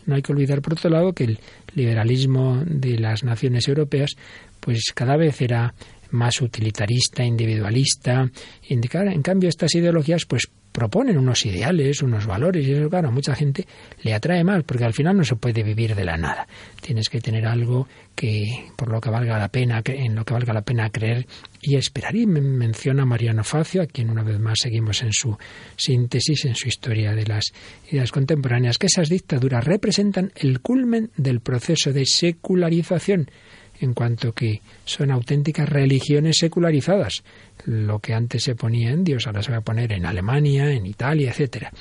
[0.06, 1.40] No hay que olvidar, por otro lado, que el
[1.76, 4.16] liberalismo de las naciones europeas,
[4.60, 5.74] pues cada vez era
[6.12, 8.30] más utilitarista, individualista.
[8.70, 13.34] En cambio, estas ideologías, pues proponen unos ideales, unos valores, y eso, claro, a mucha
[13.34, 13.66] gente
[14.04, 16.48] le atrae más, porque al final no se puede vivir de la nada.
[16.80, 20.54] Tienes que tener algo que, por lo que valga la pena, en lo que valga
[20.54, 21.26] la pena creer
[21.64, 22.16] y esperar.
[22.16, 25.36] Y menciona Mariano Facio, a quien una vez más seguimos en su
[25.76, 27.46] síntesis, en su historia de las
[27.92, 33.32] ideas contemporáneas, que esas dictaduras representan el culmen del proceso de secularización
[33.80, 37.24] en cuanto que son auténticas religiones secularizadas.
[37.66, 40.86] Lo que antes se ponía en Dios, ahora se va a poner en Alemania, en
[40.86, 41.72] Italia, etcétera.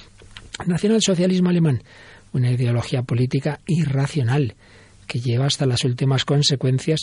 [0.67, 1.83] Nacionalsocialismo alemán,
[2.33, 4.55] una ideología política irracional
[5.07, 7.01] que lleva hasta las últimas consecuencias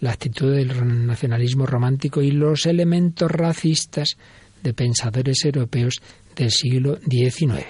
[0.00, 4.16] la actitud del nacionalismo romántico y los elementos racistas
[4.62, 6.00] de pensadores europeos
[6.34, 7.64] del siglo XIX.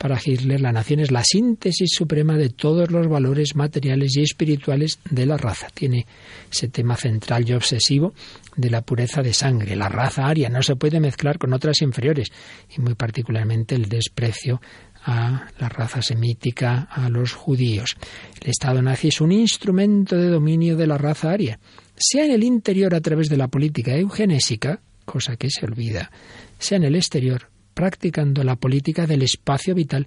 [0.00, 4.98] Para Hitler, la nación es la síntesis suprema de todos los valores materiales y espirituales
[5.10, 5.68] de la raza.
[5.74, 6.06] Tiene
[6.50, 8.14] ese tema central y obsesivo
[8.56, 9.76] de la pureza de sangre.
[9.76, 12.28] La raza aria no se puede mezclar con otras inferiores
[12.74, 14.62] y muy particularmente el desprecio
[15.04, 17.94] a la raza semítica, a los judíos.
[18.40, 21.60] El Estado nazi es un instrumento de dominio de la raza aria,
[21.94, 26.10] sea en el interior a través de la política eugenésica, cosa que se olvida,
[26.58, 30.06] sea en el exterior practicando la política del espacio vital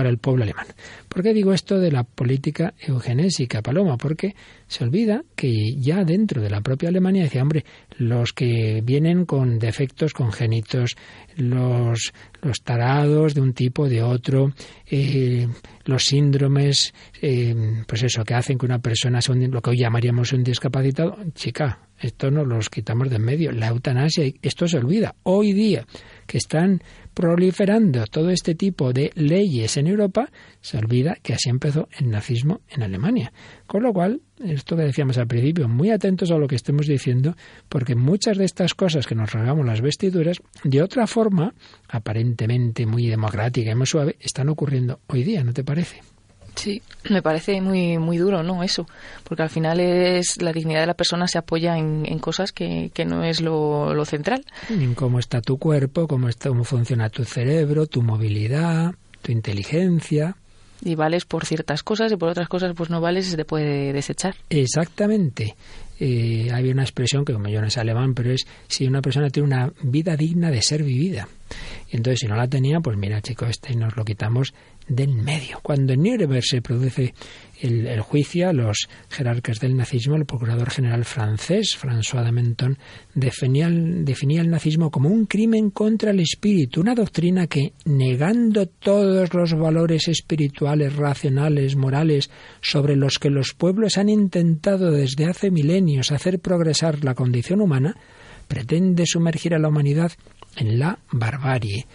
[0.00, 0.64] para el pueblo alemán.
[1.10, 3.98] ¿Por qué digo esto de la política eugenésica, Paloma?
[3.98, 4.34] Porque
[4.66, 7.66] se olvida que ya dentro de la propia Alemania decía, hombre,
[7.98, 10.96] los que vienen con defectos congénitos,
[11.36, 14.54] los, los tarados de un tipo de otro,
[14.90, 15.46] eh,
[15.84, 17.54] los síndromes, eh,
[17.86, 21.78] pues eso, que hacen que una persona sea lo que hoy llamaríamos un discapacitado, chica,
[22.00, 23.52] esto no los quitamos de en medio.
[23.52, 25.14] La eutanasia, esto se olvida.
[25.24, 25.84] Hoy día
[26.26, 26.82] que están
[27.20, 30.30] proliferando todo este tipo de leyes en Europa,
[30.62, 33.30] se olvida que así empezó el nazismo en Alemania.
[33.66, 37.36] Con lo cual, esto que decíamos al principio, muy atentos a lo que estemos diciendo,
[37.68, 41.52] porque muchas de estas cosas que nos regamos las vestiduras, de otra forma,
[41.90, 46.00] aparentemente muy democrática y muy suave, están ocurriendo hoy día, ¿no te parece?
[46.54, 48.62] Sí, me parece muy muy duro, ¿no?
[48.62, 48.86] Eso,
[49.24, 53.04] porque al final es la dignidad de la persona se apoya en, cosas que, que,
[53.04, 54.44] no es lo, lo, central.
[54.68, 60.36] En cómo está tu cuerpo, cómo, está, cómo funciona tu cerebro, tu movilidad, tu inteligencia.
[60.82, 63.44] Y vales por ciertas cosas y por otras cosas pues no vales y se te
[63.44, 64.34] puede desechar.
[64.48, 65.54] Exactamente.
[65.98, 69.28] Eh, había una expresión que como yo no es alemán, pero es si una persona
[69.28, 71.28] tiene una vida digna de ser vivida.
[71.90, 74.54] Y entonces si no la tenía, pues mira chico, este nos lo quitamos
[74.90, 75.60] del medio.
[75.62, 77.14] Cuando en Nuremberg se produce
[77.60, 82.76] el, juicio a los jerarcas del nazismo, el procurador general francés, François de Menton,
[83.14, 89.54] definía el nazismo como un crimen contra el espíritu, una doctrina que, negando todos los
[89.54, 96.40] valores espirituales, racionales, morales, sobre los que los pueblos han intentado desde hace milenios hacer
[96.40, 97.96] progresar la condición humana,
[98.48, 100.10] pretende sumergir a la humanidad
[100.56, 101.86] en la barbarie,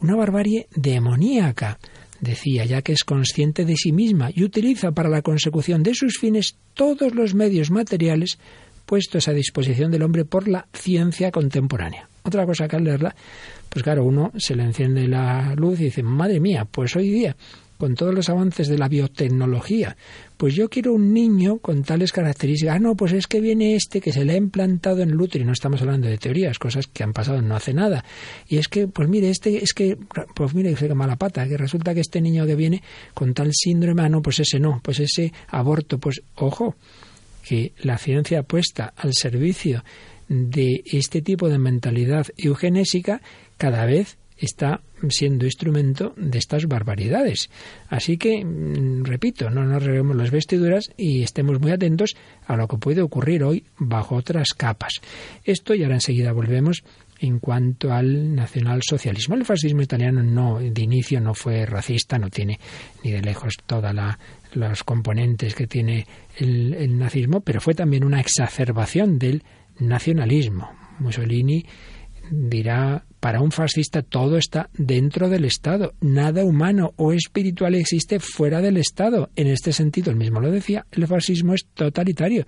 [0.00, 1.78] una barbarie demoníaca,
[2.24, 6.18] decía, ya que es consciente de sí misma y utiliza para la consecución de sus
[6.18, 8.38] fines todos los medios materiales
[8.86, 12.08] puestos a disposición del hombre por la ciencia contemporánea.
[12.24, 13.14] Otra cosa que al leerla,
[13.68, 17.36] pues claro, uno se le enciende la luz y dice, madre mía, pues hoy día
[17.78, 19.96] con todos los avances de la biotecnología.
[20.36, 22.76] Pues yo quiero un niño con tales características.
[22.76, 25.44] Ah, no, pues es que viene este que se le ha implantado en el útero
[25.44, 28.04] y no estamos hablando de teorías, cosas que han pasado no hace nada.
[28.48, 29.96] Y es que, pues mire, este es que,
[30.34, 32.82] pues mire, que mala pata, que resulta que este niño que viene
[33.14, 36.76] con tal síndrome, ah, no, pues ese no, pues ese aborto, pues ojo,
[37.46, 39.84] que la ciencia puesta al servicio
[40.28, 43.20] de este tipo de mentalidad eugenésica
[43.58, 47.50] cada vez está siendo instrumento de estas barbaridades.
[47.88, 52.16] Así que, mm, repito, no nos reguemos las vestiduras y estemos muy atentos
[52.46, 55.00] a lo que puede ocurrir hoy bajo otras capas.
[55.44, 56.82] Esto y ahora enseguida volvemos
[57.20, 59.36] en cuanto al nacionalsocialismo.
[59.36, 62.58] El fascismo italiano no de inicio no fue racista, no tiene
[63.02, 63.94] ni de lejos todas
[64.52, 66.06] los componentes que tiene
[66.38, 69.42] el nazismo, pero fue también una exacerbación del
[69.78, 70.70] nacionalismo.
[70.98, 71.64] Mussolini
[72.30, 75.94] dirá para un fascista todo está dentro del Estado.
[76.02, 79.30] Nada humano o espiritual existe fuera del Estado.
[79.34, 82.44] En este sentido, él mismo lo decía, el fascismo es totalitario.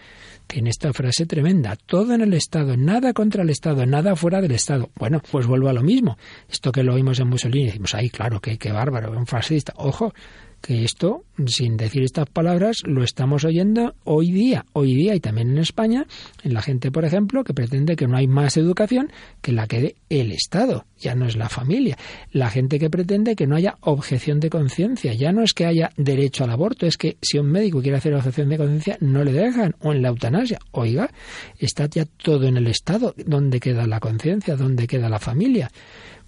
[0.47, 1.77] Tiene esta frase tremenda.
[1.77, 4.91] Todo en el Estado, nada contra el Estado, nada fuera del Estado.
[4.97, 6.19] Bueno, pues vuelvo a lo mismo.
[6.47, 9.73] Esto que lo oímos en Mussolini, decimos, ay, claro, qué, qué bárbaro, un fascista.
[9.79, 10.13] Ojo,
[10.61, 15.51] que esto, sin decir estas palabras, lo estamos oyendo hoy día, hoy día y también
[15.51, 16.07] en España,
[16.43, 19.81] en la gente, por ejemplo, que pretende que no hay más educación que la que
[19.81, 21.97] dé el Estado, ya no es la familia.
[22.33, 25.91] La gente que pretende que no haya objeción de conciencia, ya no es que haya
[25.97, 29.33] derecho al aborto, es que si un médico quiere hacer objeción de conciencia, no le
[29.33, 30.59] dejan, o en la eutanasia.
[30.73, 31.11] Oiga,
[31.59, 34.57] está ya todo en el Estado, ¿dónde queda la conciencia?
[34.57, 35.71] ¿Dónde queda la familia?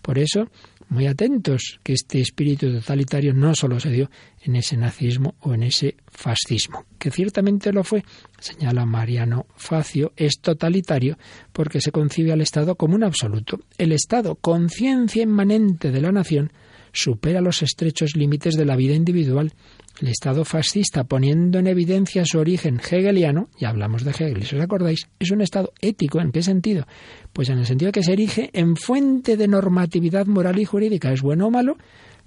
[0.02, 0.48] Por eso,
[0.88, 4.10] muy atentos que este espíritu totalitario no solo se dio
[4.42, 8.04] en ese nazismo o en ese fascismo, que ciertamente lo fue,
[8.38, 11.18] señala Mariano Facio, es totalitario
[11.52, 13.60] porque se concibe al Estado como un absoluto.
[13.76, 16.52] El Estado, conciencia inmanente de la nación,
[16.92, 19.52] supera los estrechos límites de la vida individual.
[20.00, 24.62] El Estado fascista, poniendo en evidencia su origen hegeliano, ya hablamos de Hegel, si os
[24.62, 26.20] acordáis, es un Estado ético.
[26.20, 26.86] ¿En qué sentido?
[27.32, 31.12] Pues en el sentido de que se erige en fuente de normatividad moral y jurídica.
[31.12, 31.76] ¿Es bueno o malo?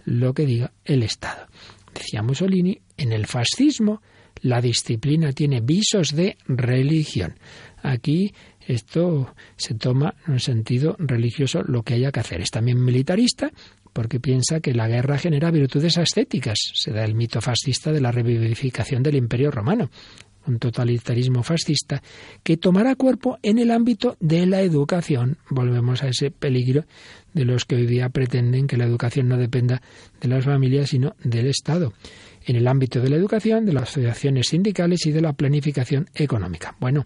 [0.03, 1.47] Lo que diga el Estado.
[1.93, 4.01] Decía Mussolini, en el fascismo
[4.41, 7.35] la disciplina tiene visos de religión.
[7.83, 8.33] Aquí
[8.67, 12.41] esto se toma en un sentido religioso lo que haya que hacer.
[12.41, 13.51] Es también militarista
[13.93, 16.57] porque piensa que la guerra genera virtudes ascéticas.
[16.73, 19.89] Se da el mito fascista de la revivificación del Imperio Romano,
[20.47, 22.01] un totalitarismo fascista
[22.43, 25.37] que tomará cuerpo en el ámbito de la educación.
[25.49, 26.85] Volvemos a ese peligro
[27.33, 29.81] de los que hoy día pretenden que la educación no dependa
[30.19, 31.93] de las familias, sino del Estado.
[32.43, 36.75] En el ámbito de la educación, de las asociaciones sindicales y de la planificación económica.
[36.79, 37.05] Bueno,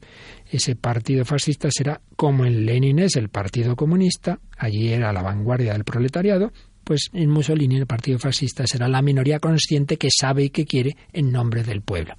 [0.50, 5.74] ese partido fascista será como en Lenin es el Partido Comunista, allí era la vanguardia
[5.74, 6.54] del proletariado,
[6.86, 10.96] pues en Mussolini el partido fascista será la minoría consciente que sabe y que quiere
[11.12, 12.14] en nombre del pueblo.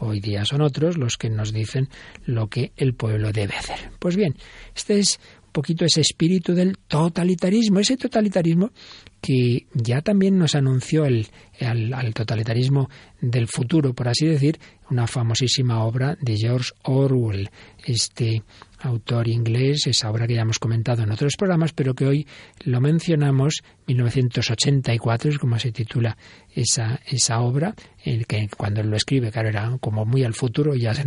[0.00, 1.88] Hoy día son otros los que nos dicen
[2.24, 3.90] lo que el pueblo debe hacer.
[3.98, 4.36] Pues bien,
[4.74, 8.70] este es un poquito ese espíritu del totalitarismo, ese totalitarismo
[9.20, 11.28] que ya también nos anunció el,
[11.60, 12.88] al, totalitarismo
[13.20, 14.58] del futuro, por así decir,
[14.90, 17.50] una famosísima obra de George Orwell,
[17.84, 18.42] este
[18.80, 22.26] autor inglés, esa obra que ya hemos comentado en otros programas, pero que hoy
[22.64, 26.16] lo mencionamos, 1984 es como se titula
[26.54, 30.94] esa, esa obra, el que cuando lo escribe, claro, era como muy al futuro, ya
[30.94, 31.04] se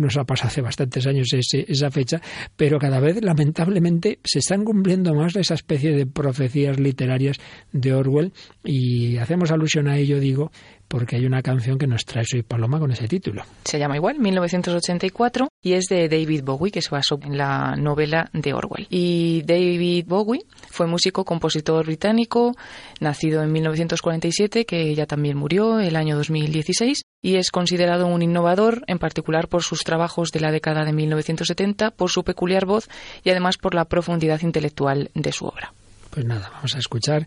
[0.00, 2.20] nos, ha pasado hace bastantes años esa fecha,
[2.56, 7.38] pero cada vez lamentablemente se están cumpliendo más esa especie de profecías literarias
[7.72, 8.32] de Orwell
[8.64, 10.50] y hacemos alusión a ello, digo,
[10.92, 13.42] porque hay una canción que nos trae Soy Paloma con ese título.
[13.64, 18.28] Se llama igual, 1984, y es de David Bowie, que se basó en la novela
[18.34, 18.86] de Orwell.
[18.90, 22.54] Y David Bowie fue músico, compositor británico,
[23.00, 28.84] nacido en 1947, que ya también murió el año 2016, y es considerado un innovador,
[28.86, 32.90] en particular por sus trabajos de la década de 1970, por su peculiar voz
[33.24, 35.72] y además por la profundidad intelectual de su obra.
[36.12, 37.26] Pues nada, vamos a escuchar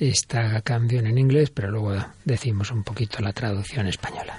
[0.00, 4.38] esta canción en inglés, pero luego decimos un poquito la traducción española.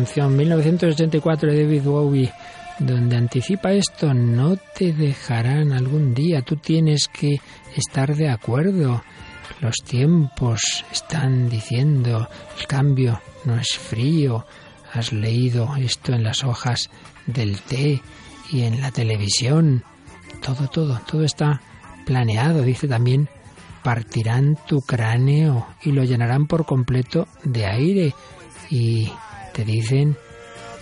[0.00, 2.32] Canción 1984 de David Bowie
[2.78, 7.38] donde anticipa esto, no te dejarán algún día, tú tienes que
[7.76, 9.02] estar de acuerdo.
[9.60, 14.46] Los tiempos están diciendo, el cambio no es frío,
[14.94, 16.88] has leído esto en las hojas
[17.26, 18.00] del té
[18.50, 19.84] y en la televisión,
[20.40, 21.60] todo, todo, todo está
[22.06, 23.28] planeado, dice también,
[23.82, 28.14] partirán tu cráneo y lo llenarán por completo de aire
[28.70, 29.10] y
[29.52, 30.16] te dicen,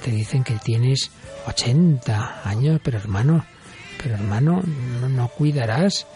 [0.05, 1.11] te dicen que tienes
[1.47, 3.45] 80 años, pero hermano,
[4.03, 4.63] pero hermano,
[5.01, 6.07] no, no cuidarás,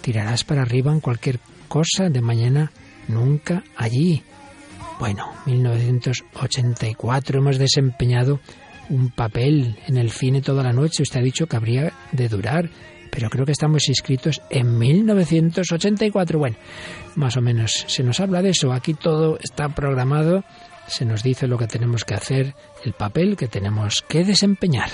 [0.00, 2.70] tirarás para arriba en cualquier cosa de mañana,
[3.08, 4.22] nunca allí.
[4.98, 8.40] Bueno, 1984 hemos desempeñado
[8.90, 11.02] un papel en el cine toda la noche.
[11.02, 12.70] Usted ha dicho que habría de durar,
[13.10, 16.38] pero creo que estamos inscritos en 1984.
[16.38, 16.56] Bueno,
[17.16, 18.72] más o menos se nos habla de eso.
[18.72, 20.44] Aquí todo está programado,
[20.86, 22.54] se nos dice lo que tenemos que hacer,
[22.84, 24.90] el papel que tenemos que desempeñar.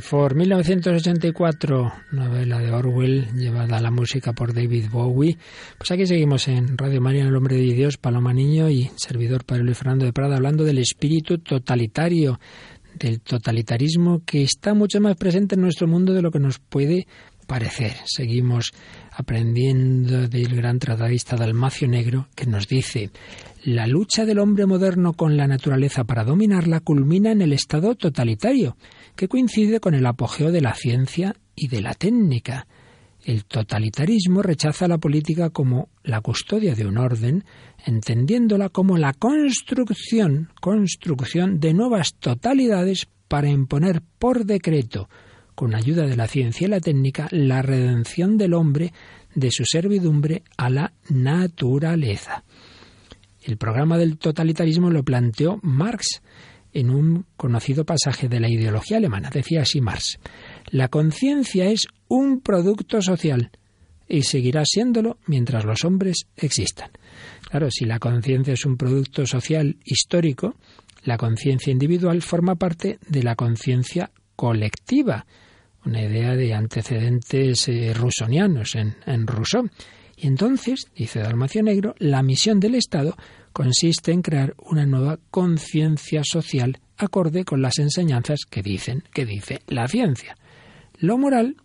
[0.00, 5.36] 1984, 1984, novela de Orwell, llevada a la música por David Bowie.
[5.76, 9.64] Pues aquí seguimos en Radio María, el hombre de Dios, Paloma Niño y servidor Padre
[9.64, 12.40] Luis Fernando de Prada, hablando del espíritu totalitario,
[12.98, 17.06] del totalitarismo que está mucho más presente en nuestro mundo de lo que nos puede
[17.46, 17.92] parecer.
[18.06, 18.72] Seguimos
[19.12, 23.10] aprendiendo del gran tratadista Dalmacio Negro que nos dice
[23.64, 28.76] la lucha del hombre moderno con la naturaleza para dominarla culmina en el estado totalitario,
[29.16, 32.66] que coincide con el apogeo de la ciencia y de la técnica.
[33.24, 37.44] El totalitarismo rechaza la política como la custodia de un orden,
[37.86, 45.08] entendiéndola como la construcción, construcción de nuevas totalidades para imponer por decreto,
[45.54, 48.92] con ayuda de la ciencia y la técnica, la redención del hombre
[49.34, 52.44] de su servidumbre a la naturaleza.
[53.44, 56.22] El programa del totalitarismo lo planteó Marx
[56.72, 59.30] en un conocido pasaje de la ideología alemana.
[59.30, 60.18] Decía así Marx,
[60.70, 63.50] la conciencia es un producto social
[64.08, 66.90] y seguirá siéndolo mientras los hombres existan.
[67.48, 70.56] Claro, si la conciencia es un producto social histórico,
[71.04, 75.26] la conciencia individual forma parte de la conciencia colectiva,
[75.84, 79.68] una idea de antecedentes eh, rusonianos en, en Rousseau.
[80.16, 83.16] Y entonces, dice Dalmacio Negro, la misión del Estado
[83.52, 89.60] consiste en crear una nueva conciencia social acorde con las enseñanzas que dicen que dice
[89.66, 90.36] la ciencia.
[90.98, 91.56] Lo moral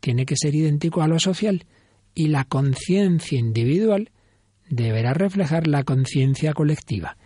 [0.00, 1.64] tiene que ser idéntico a lo social
[2.14, 4.10] y la conciencia individual
[4.68, 7.16] deberá reflejar la conciencia colectiva.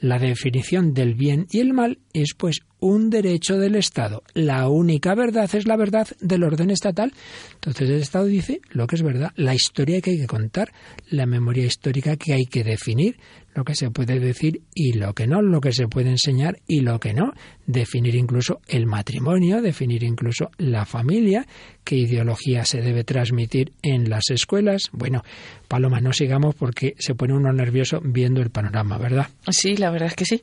[0.00, 4.22] La definición del bien y el mal es pues un derecho del Estado.
[4.34, 7.12] La única verdad es la verdad del orden estatal.
[7.54, 10.72] Entonces el Estado dice lo que es verdad, la historia que hay que contar,
[11.10, 13.16] la memoria histórica que hay que definir,
[13.54, 16.80] lo que se puede decir y lo que no, lo que se puede enseñar y
[16.80, 17.32] lo que no,
[17.66, 21.44] definir incluso el matrimonio, definir incluso la familia,
[21.82, 24.82] qué ideología se debe transmitir en las escuelas.
[24.92, 25.24] Bueno,
[25.66, 29.26] Paloma, no sigamos porque se pone uno nervioso viendo el panorama, ¿verdad?
[29.50, 30.42] Sí, la verdad es que sí.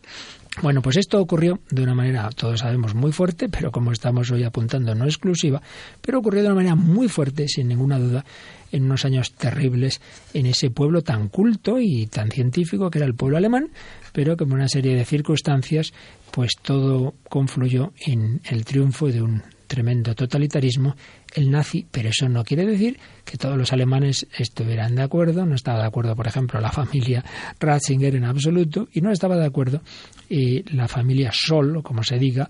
[0.62, 4.43] Bueno, pues esto ocurrió de una manera, todos sabemos, muy fuerte, pero como estamos hoy
[4.43, 5.62] apuntando, no exclusiva,
[6.01, 8.24] pero ocurrió de una manera muy fuerte, sin ninguna duda,
[8.72, 9.99] en unos años terribles
[10.34, 13.70] en ese pueblo tan culto y tan científico que era el pueblo alemán,
[14.14, 15.93] pero como una serie de circunstancias,
[16.32, 20.95] pues todo confluyó en el triunfo de un tremendo totalitarismo,
[21.34, 25.56] el nazi, pero eso no quiere decir que todos los alemanes estuvieran de acuerdo, no
[25.56, 27.26] estaba de acuerdo, por ejemplo, la familia
[27.60, 29.82] Ratzinger en absoluto, y no estaba de acuerdo
[30.30, 32.47] la familia Sol, o como se diga,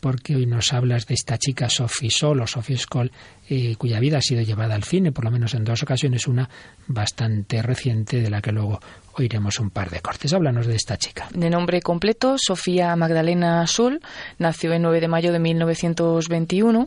[0.00, 3.10] porque hoy nos hablas de esta chica Sophie Sol o Sophie Scholl,
[3.48, 6.48] eh, cuya vida ha sido llevada al cine, por lo menos en dos ocasiones, una
[6.86, 8.78] bastante reciente de la que luego
[9.14, 10.32] oiremos un par de cortes.
[10.32, 11.28] Háblanos de esta chica.
[11.34, 14.00] De nombre completo, Sofía Magdalena Sul,
[14.38, 16.84] nació el 9 de mayo de 1921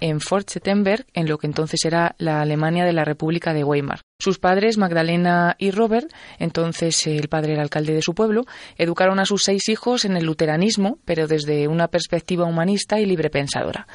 [0.00, 4.02] en Fort Settenberg, en lo que entonces era la Alemania de la República de Weimar.
[4.20, 8.44] Sus padres, Magdalena y Robert, entonces el padre era alcalde de su pueblo,
[8.76, 13.86] educaron a sus seis hijos en el luteranismo, pero desde una perspectiva humanista y librepensadora.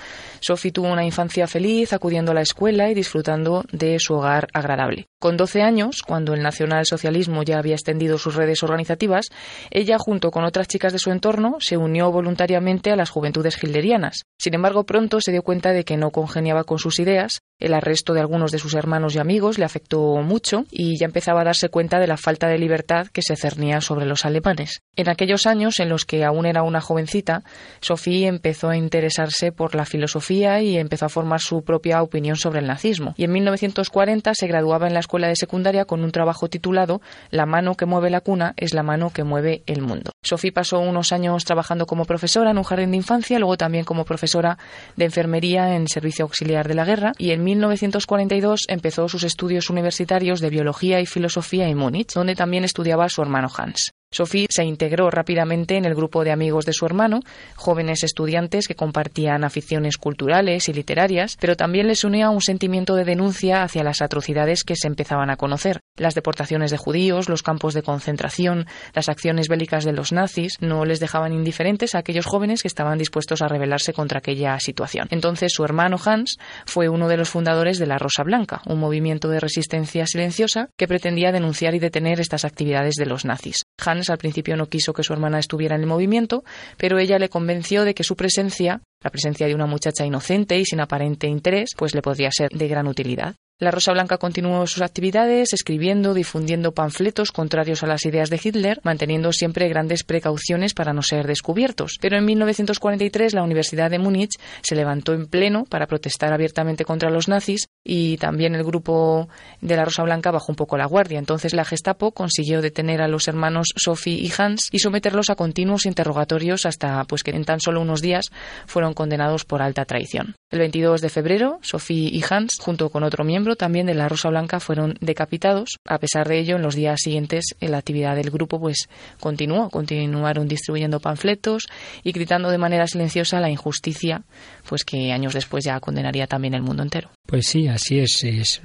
[0.42, 5.06] Sophie tuvo una infancia feliz, acudiendo a la escuela y disfrutando de su hogar agradable.
[5.20, 9.28] Con 12 años, cuando el nacionalsocialismo ya había extendido sus redes organizativas,
[9.70, 14.24] ella, junto con otras chicas de su entorno, se unió voluntariamente a las juventudes hilderianas.
[14.40, 18.14] Sin embargo, pronto se dio cuenta de que no congeniaba con sus ideas, el arresto
[18.14, 21.70] de algunos de sus hermanos y amigos le afectó mucho y ya empezaba a darse
[21.70, 24.82] cuenta de la falta de libertad que se cernía sobre los alemanes.
[24.98, 27.44] En aquellos años en los que aún era una jovencita,
[27.82, 32.60] Sophie empezó a interesarse por la filosofía y empezó a formar su propia opinión sobre
[32.60, 33.14] el nazismo.
[33.18, 37.46] Y en 1940 se graduaba en la escuela de secundaria con un trabajo titulado La
[37.46, 40.12] mano que mueve la cuna es la mano que mueve el mundo.
[40.24, 44.04] Sophie pasó unos años trabajando como profesora en un jardín de infancia, luego también como
[44.04, 44.58] profesora
[44.96, 50.42] de enfermería en servicio auxiliar de la guerra y en 1942 empezó sus estudios universitarios
[50.42, 53.92] de biología y filosofía en Múnich, donde también estudiaba su hermano Hans.
[54.12, 57.20] Sophie se integró rápidamente en el grupo de amigos de su hermano,
[57.56, 63.04] jóvenes estudiantes que compartían aficiones culturales y literarias, pero también les unía un sentimiento de
[63.04, 65.82] denuncia hacia las atrocidades que se empezaban a conocer.
[65.98, 70.86] Las deportaciones de judíos, los campos de concentración, las acciones bélicas de los nazis no
[70.86, 75.08] les dejaban indiferentes a aquellos jóvenes que estaban dispuestos a rebelarse contra aquella situación.
[75.12, 79.30] Entonces su hermano Hans fue uno de los fundadores de la Rosa Blanca, un movimiento
[79.30, 83.66] de resistencia silenciosa que pretendía denunciar y detener estas actividades de los nazis.
[84.10, 86.44] Al principio no quiso que su hermana estuviera en el movimiento,
[86.78, 90.66] pero ella le convenció de que su presencia, la presencia de una muchacha inocente y
[90.66, 93.36] sin aparente interés, pues le podría ser de gran utilidad.
[93.58, 98.82] La Rosa Blanca continuó sus actividades, escribiendo, difundiendo panfletos contrarios a las ideas de Hitler,
[98.84, 101.94] manteniendo siempre grandes precauciones para no ser descubiertos.
[102.02, 107.10] Pero en 1943 la Universidad de Múnich se levantó en pleno para protestar abiertamente contra
[107.10, 109.30] los nazis y también el grupo
[109.62, 111.20] de la Rosa Blanca bajó un poco la guardia.
[111.20, 115.86] Entonces la Gestapo consiguió detener a los hermanos Sophie y Hans y someterlos a continuos
[115.86, 118.26] interrogatorios hasta pues que en tan solo unos días
[118.68, 120.36] fueron condenados por alta traición.
[120.52, 124.30] El 22 de febrero, Sophie y Hans, junto con otro miembro, también de la Rosa
[124.30, 125.78] Blanca fueron decapitados.
[125.86, 128.90] A pesar de ello, en los días siguientes la actividad del grupo pues
[129.20, 131.68] continuó, continuaron distribuyendo panfletos
[132.04, 134.24] y gritando de manera silenciosa la injusticia,
[134.68, 137.12] pues que años después ya condenaría también el mundo entero.
[137.28, 138.62] Pues sí, así es, es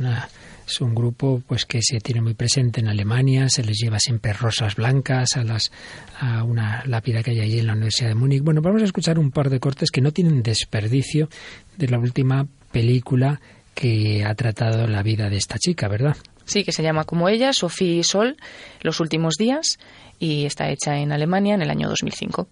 [0.71, 4.33] es un grupo pues que se tiene muy presente en Alemania, se les lleva siempre
[4.33, 5.73] rosas blancas a las
[6.19, 8.43] a una lápida que hay allí en la Universidad de Múnich.
[8.43, 11.29] Bueno, vamos a escuchar un par de cortes que no tienen desperdicio
[11.77, 13.41] de la última película
[13.75, 16.17] que ha tratado la vida de esta chica, ¿verdad?
[16.45, 18.37] Sí, que se llama como ella, Sophie Sol,
[18.81, 19.79] Los últimos días,
[20.19, 22.49] y está hecha en Alemania en el año 2005.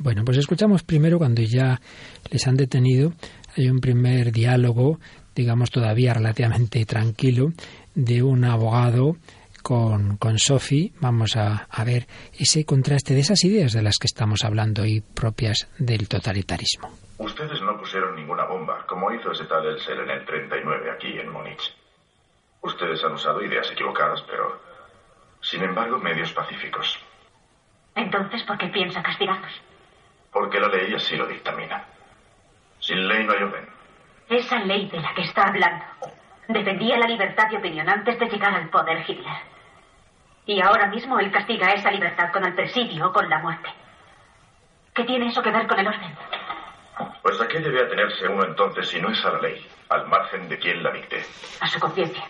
[0.00, 1.80] Bueno, pues escuchamos primero cuando ya
[2.30, 3.12] les han detenido,
[3.56, 5.00] hay un primer diálogo,
[5.34, 7.52] digamos todavía relativamente tranquilo,
[7.94, 9.16] de un abogado
[9.62, 10.92] con, con Sophie.
[11.00, 12.06] Vamos a, a ver
[12.38, 17.07] ese contraste de esas ideas de las que estamos hablando y propias del totalitarismo.
[17.18, 21.30] Ustedes no pusieron ninguna bomba, como hizo ese tal Elsel en el 39 aquí en
[21.30, 21.74] Múnich.
[22.62, 24.60] Ustedes han usado ideas equivocadas, pero,
[25.40, 26.98] sin embargo, medios pacíficos.
[27.96, 29.52] Entonces, ¿por qué piensa castigarnos?
[30.32, 31.84] Porque la ley así lo dictamina.
[32.78, 33.68] Sin ley no hay orden.
[34.28, 35.84] Esa ley de la que está hablando
[36.46, 39.36] defendía la libertad de opinión antes de llegar al poder Hitler.
[40.46, 43.68] Y ahora mismo él castiga esa libertad con el presidio o con la muerte.
[44.94, 46.16] ¿Qué tiene eso que ver con el orden?
[47.28, 50.48] Pues a qué debe atenerse uno entonces si no es a la ley, al margen
[50.48, 51.22] de quien la dicte.
[51.60, 52.24] A su conciencia.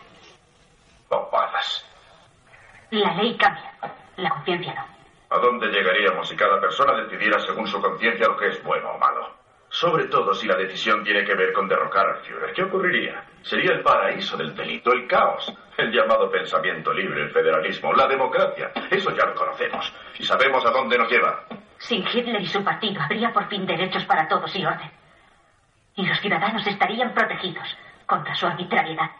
[1.08, 1.86] Bobadas.
[2.90, 3.72] La ley cambia,
[4.16, 5.36] la conciencia no.
[5.36, 8.98] ¿A dónde llegaríamos si cada persona decidiera según su conciencia lo que es bueno o
[8.98, 9.36] malo?
[9.68, 12.52] Sobre todo si la decisión tiene que ver con derrocar al Führer.
[12.52, 13.22] ¿Qué ocurriría?
[13.42, 18.72] Sería el paraíso del delito, el caos, el llamado pensamiento libre, el federalismo, la democracia.
[18.90, 21.44] Eso ya lo conocemos y sabemos a dónde nos lleva.
[21.78, 24.90] Sin Hitler y su partido habría por fin derechos para todos y orden.
[25.94, 27.66] Y los ciudadanos estarían protegidos
[28.06, 29.10] contra su arbitrariedad.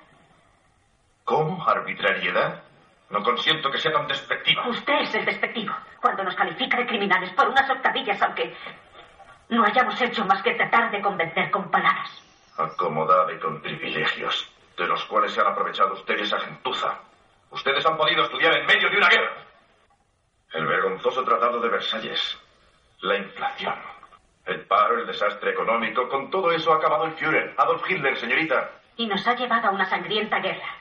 [1.25, 1.67] ¿Cómo?
[1.69, 2.63] ¿Arbitrariedad?
[3.11, 4.69] No consiento que sea tan despectiva.
[4.69, 8.55] Usted es el despectivo cuando nos califica de criminales por unas octavillas, aunque
[9.49, 12.11] no hayamos hecho más que tratar de convencer con palabras.
[12.57, 16.99] Acomodada y con privilegios, de los cuales se han aprovechado ustedes a gentuza.
[17.51, 19.33] Ustedes han podido estudiar en medio de una guerra.
[20.53, 22.39] El vergonzoso Tratado de Versalles,
[23.01, 23.74] la inflación,
[24.46, 28.70] el paro, el desastre económico, con todo eso ha acabado el Führer, Adolf Hitler, señorita.
[28.96, 30.74] Y nos ha llevado a una sangrienta guerra,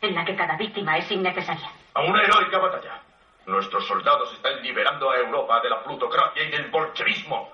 [0.00, 1.68] en la que cada víctima es innecesaria.
[1.94, 3.00] A una heroica batalla.
[3.46, 7.50] Nuestros soldados están liberando a Europa de la plutocracia y del bolchevismo.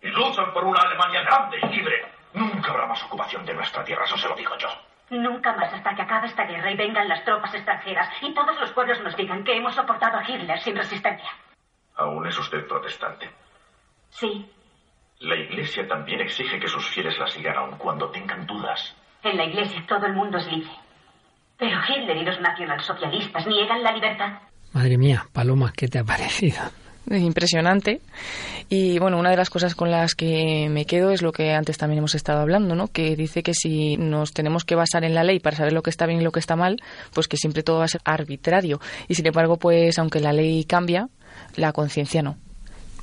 [0.00, 2.06] Y luchan por una Alemania grande y libre.
[2.32, 4.68] Nunca habrá más ocupación de nuestra tierra, eso se lo digo yo.
[5.10, 8.72] Nunca más hasta que acabe esta guerra y vengan las tropas extranjeras y todos los
[8.72, 11.30] pueblos nos digan que hemos soportado a Hitler sin resistencia.
[11.96, 13.30] ¿Aún es usted protestante?
[14.10, 14.46] Sí.
[15.20, 18.94] La Iglesia también exige que sus fieles la sigan aun cuando tengan dudas.
[19.22, 20.70] En la Iglesia todo el mundo es libre.
[21.58, 24.40] Pero Hitler y los nacionalsocialistas niegan la libertad.
[24.72, 26.60] Madre mía, Paloma, ¿qué te ha parecido?
[27.08, 28.00] impresionante.
[28.68, 31.78] Y bueno, una de las cosas con las que me quedo es lo que antes
[31.78, 32.88] también hemos estado hablando, ¿no?
[32.88, 35.90] Que dice que si nos tenemos que basar en la ley para saber lo que
[35.90, 36.78] está bien y lo que está mal,
[37.14, 38.80] pues que siempre todo va a ser arbitrario.
[39.08, 41.08] Y sin embargo, pues aunque la ley cambia,
[41.56, 42.36] la conciencia no.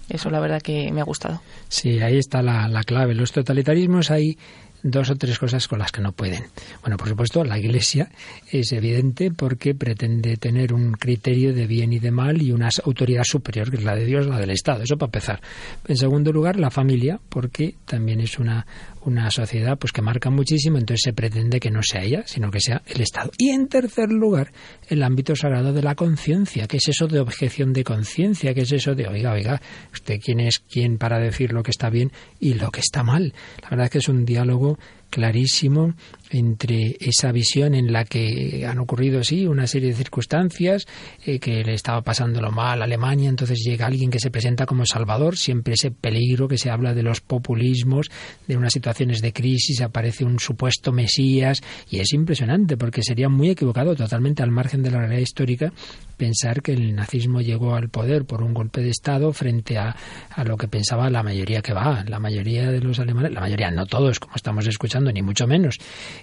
[0.09, 1.41] Eso la verdad que me ha gustado.
[1.69, 3.15] Sí, ahí está la, la clave.
[3.15, 4.38] Los totalitarismos hay
[4.84, 6.43] dos o tres cosas con las que no pueden.
[6.81, 8.09] Bueno, por supuesto, la Iglesia
[8.51, 13.23] es evidente porque pretende tener un criterio de bien y de mal y una autoridad
[13.23, 14.84] superior, que es la de Dios, la del Estado.
[14.84, 15.41] Eso para empezar.
[15.88, 18.67] En segundo lugar, la familia, porque también es una,
[19.06, 22.60] una sociedad pues que marca muchísimo, entonces se pretende que no sea ella, sino que
[22.60, 23.32] sea el Estado.
[23.38, 24.51] Y en tercer lugar,
[24.88, 26.68] el ámbito sagrado de la conciencia.
[26.68, 28.54] ¿Qué es eso de objeción de conciencia?
[28.54, 31.89] ¿Qué es eso de, oiga, oiga, usted quién es quién para decir lo que está
[31.89, 33.34] bien y lo que está mal?
[33.62, 34.78] La verdad es que es un diálogo
[35.14, 35.93] clarísimo
[36.32, 40.88] entre esa visión en la que han ocurrido, sí, una serie de circunstancias,
[41.24, 44.66] eh, que le estaba pasando lo mal a Alemania, entonces llega alguien que se presenta
[44.66, 48.09] como Salvador, siempre ese peligro que se habla de los populismos,
[48.47, 51.61] de unas situaciones de crisis, aparece un supuesto Mesías,
[51.91, 55.72] y es impresionante porque sería muy equivocado, totalmente al margen de la realidad histórica,
[56.18, 59.95] pensar que el nazismo llegó al poder por un golpe de Estado frente a,
[60.30, 63.70] a lo que pensaba la mayoría que va, la mayoría de los alemanes, la mayoría,
[63.70, 65.78] no todos, como estamos escuchando, ni mucho menos,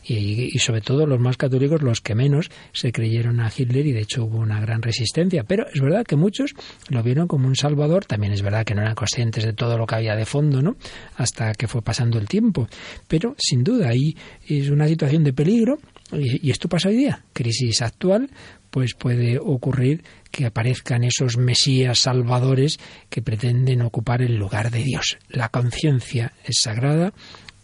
[0.05, 4.01] y, sobre todo los más católicos, los que menos se creyeron a Hitler y de
[4.01, 5.45] hecho hubo una gran resistencia.
[5.45, 6.55] Pero es verdad que muchos
[6.89, 9.87] lo vieron como un salvador, también es verdad que no eran conscientes de todo lo
[9.87, 10.77] que había de fondo, ¿no?
[11.17, 12.69] Hasta que fue pasando el tiempo.
[13.09, 14.17] Pero sin duda ahí
[14.47, 15.79] es una situación de peligro
[16.13, 18.31] y, y esto pasa hoy día, crisis actual,
[18.71, 22.79] pues puede ocurrir que aparezcan esos mesías salvadores
[23.09, 25.19] que pretenden ocupar el lugar de Dios.
[25.29, 27.13] La conciencia es sagrada,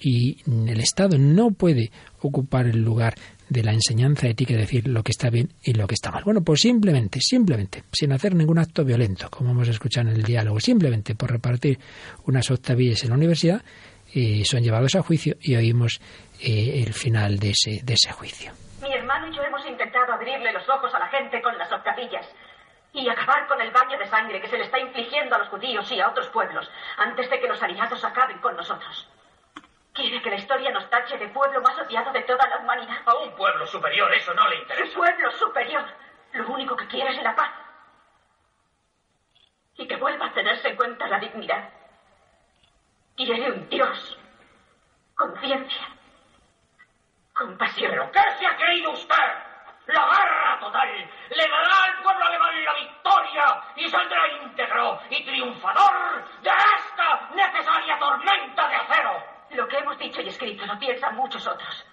[0.00, 1.90] y el Estado no puede
[2.20, 3.14] ocupar el lugar
[3.48, 6.24] de la enseñanza ética y decir lo que está bien y lo que está mal.
[6.24, 10.58] Bueno, pues simplemente, simplemente, sin hacer ningún acto violento, como hemos escuchado en el diálogo,
[10.60, 11.78] simplemente por repartir
[12.24, 13.62] unas octavillas en la universidad,
[14.14, 16.00] eh, son llevados a juicio y oímos
[16.40, 18.52] eh, el final de ese, de ese juicio.
[18.82, 22.26] Mi hermano y yo hemos intentado abrirle los ojos a la gente con las octavillas
[22.92, 25.90] y acabar con el baño de sangre que se le está infligiendo a los judíos
[25.92, 29.08] y a otros pueblos antes de que los aliados acaben con nosotros.
[29.96, 32.98] Quiere que la historia nos tache de pueblo más odiado de toda la humanidad.
[33.06, 34.84] A un pueblo superior eso no le interesa.
[34.84, 35.86] Un pueblo superior.
[36.32, 37.50] Lo único que quiere es la paz.
[39.78, 41.70] Y que vuelva a tenerse en cuenta la dignidad.
[43.16, 44.18] Quiere un Dios.
[45.14, 45.88] Conciencia.
[47.32, 47.90] Compasión.
[47.90, 49.32] ¿Pero qué se ha creído usted?
[49.86, 56.24] La guerra total le dará al pueblo alemán la victoria y saldrá íntegro y triunfador
[56.42, 59.35] de esta necesaria tormenta de acero.
[59.50, 61.86] Lo que hemos dicho y escrito lo piensan muchos otros.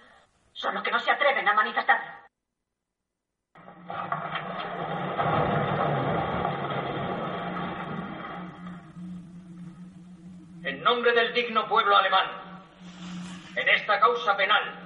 [0.52, 2.24] Solo que no se atreven a manifestarlo.
[10.64, 12.44] En nombre del digno pueblo alemán,
[13.54, 14.84] en esta causa penal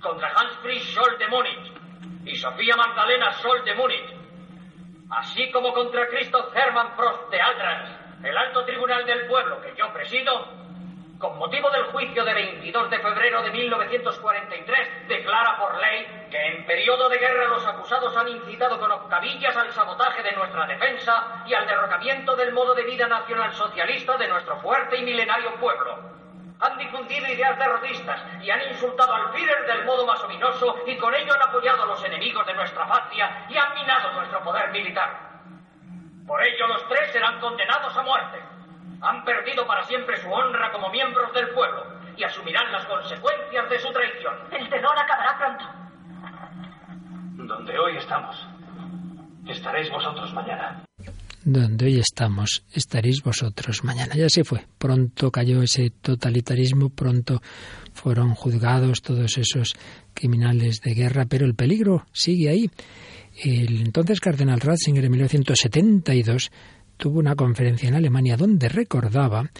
[0.00, 1.72] contra Hans Fritz Scholl de Múnich
[2.24, 4.14] y Sofía Magdalena Scholl de Múnich,
[5.10, 7.90] así como contra Christoph Hermann Prost de Aldras,
[8.24, 10.59] el alto tribunal del pueblo que yo presido,
[11.20, 16.64] con motivo del juicio de 22 de febrero de 1943, declara por ley que en
[16.64, 21.52] periodo de guerra los acusados han incitado con octavillas al sabotaje de nuestra defensa y
[21.52, 25.98] al derrocamiento del modo de vida nacional socialista de nuestro fuerte y milenario pueblo.
[26.58, 31.14] Han difundido ideas derrotistas y han insultado al Führer del modo más ominoso y con
[31.14, 35.10] ello han apoyado a los enemigos de nuestra patria y han minado nuestro poder militar.
[36.26, 38.49] Por ello los tres serán condenados a muerte
[39.00, 43.78] han perdido para siempre su honra como miembros del pueblo y asumirán las consecuencias de
[43.78, 44.34] su traición.
[44.52, 45.64] El terror acabará pronto.
[47.54, 48.36] Donde hoy estamos,
[49.48, 50.84] estaréis vosotros mañana.
[51.42, 54.14] Donde hoy estamos, estaréis vosotros mañana.
[54.14, 54.66] Ya se fue.
[54.76, 57.40] Pronto cayó ese totalitarismo, pronto
[57.94, 59.74] fueron juzgados todos esos
[60.12, 62.70] criminales de guerra, pero el peligro sigue ahí.
[63.42, 66.50] El entonces cardenal Ratzinger en 1972
[67.00, 69.50] tuvo una conferencia en Alemania donde recordaba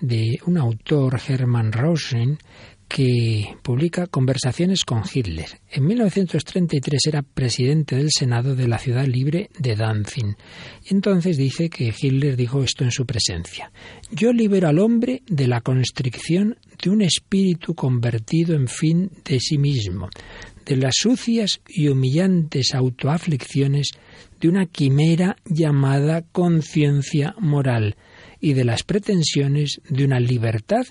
[0.00, 2.38] de un autor, Hermann Rauschen,
[2.86, 5.46] que publica Conversaciones con Hitler.
[5.70, 10.36] En 1933 era presidente del Senado de la ciudad libre de Danzig.
[10.86, 13.72] Entonces dice que Hitler dijo esto en su presencia.
[14.10, 19.56] Yo libero al hombre de la constricción de un espíritu convertido en fin de sí
[19.56, 20.08] mismo,
[20.66, 23.92] de las sucias y humillantes autoaflicciones
[24.40, 27.96] de una quimera llamada conciencia moral
[28.40, 30.86] y de las pretensiones de una libertad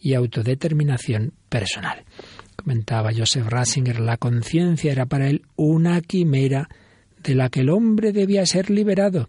[0.00, 2.04] y autodeterminación personal.
[2.56, 6.68] Comentaba Joseph Ratzinger, la conciencia era para él una quimera
[7.22, 9.28] de la que el hombre debía ser liberado,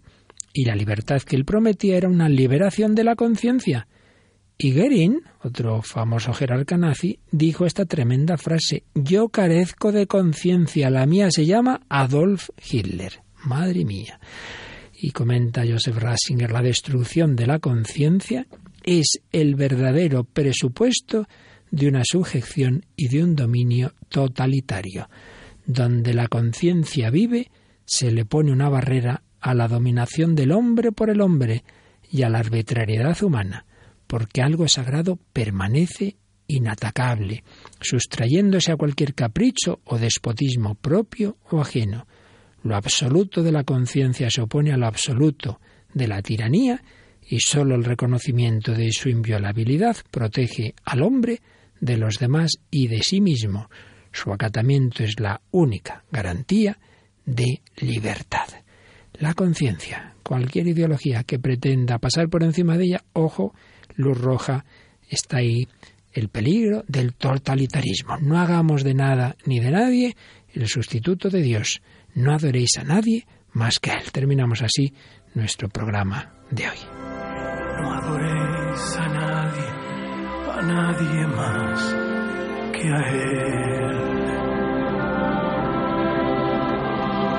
[0.52, 3.88] y la libertad que él prometía era una liberación de la conciencia.
[4.56, 11.06] Y Goering, otro famoso jerarca nazi, dijo esta tremenda frase: Yo carezco de conciencia, la
[11.06, 13.24] mía se llama Adolf Hitler.
[13.44, 14.18] Madre mía.
[14.92, 18.46] Y comenta Joseph Ratzinger, la destrucción de la conciencia
[18.82, 21.26] es el verdadero presupuesto
[21.70, 25.08] de una sujeción y de un dominio totalitario.
[25.66, 27.50] Donde la conciencia vive,
[27.84, 31.64] se le pone una barrera a la dominación del hombre por el hombre
[32.10, 33.66] y a la arbitrariedad humana,
[34.06, 36.16] porque algo sagrado permanece
[36.46, 37.42] inatacable,
[37.80, 42.06] sustrayéndose a cualquier capricho o despotismo propio o ajeno.
[42.64, 45.60] Lo absoluto de la conciencia se opone a lo absoluto
[45.92, 46.82] de la tiranía
[47.28, 51.42] y sólo el reconocimiento de su inviolabilidad protege al hombre
[51.80, 53.68] de los demás y de sí mismo.
[54.12, 56.78] Su acatamiento es la única garantía
[57.26, 58.48] de libertad.
[59.12, 63.54] La conciencia, cualquier ideología que pretenda pasar por encima de ella, ojo,
[63.94, 64.64] luz roja,
[65.10, 65.68] está ahí
[66.14, 68.16] el peligro del totalitarismo.
[68.22, 70.16] No hagamos de nada ni de nadie
[70.54, 71.82] el sustituto de Dios.
[72.14, 74.12] No adoréis a nadie más que a Él.
[74.12, 74.94] Terminamos así
[75.34, 76.78] nuestro programa de hoy.
[77.82, 79.68] No adoréis a nadie,
[80.52, 81.96] a nadie más
[82.72, 84.14] que a Él.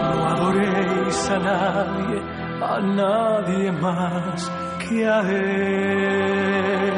[0.02, 2.22] No adoréis a nadie,
[2.62, 6.96] a nadie más que a Él.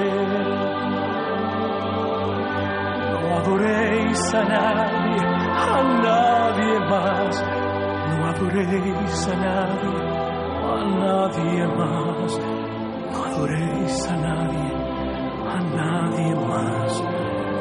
[3.11, 5.21] No adoréis a nadie,
[5.55, 7.66] a nadie más.
[8.39, 9.97] Adoréis a nadie,
[10.61, 12.31] a nadie más.
[13.11, 14.71] No adoréis a nadie,
[15.55, 16.91] a nadie más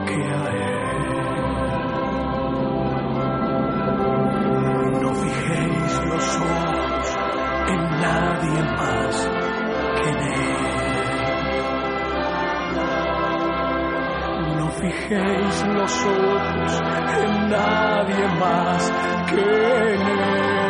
[0.07, 1.07] que a Él.
[5.01, 7.07] No fijéis los ojos
[7.72, 9.16] en nadie más
[9.97, 10.61] que en Él.
[14.59, 16.72] No fijéis los ojos
[17.22, 18.83] en nadie más
[19.31, 19.41] que
[19.95, 20.65] en Él.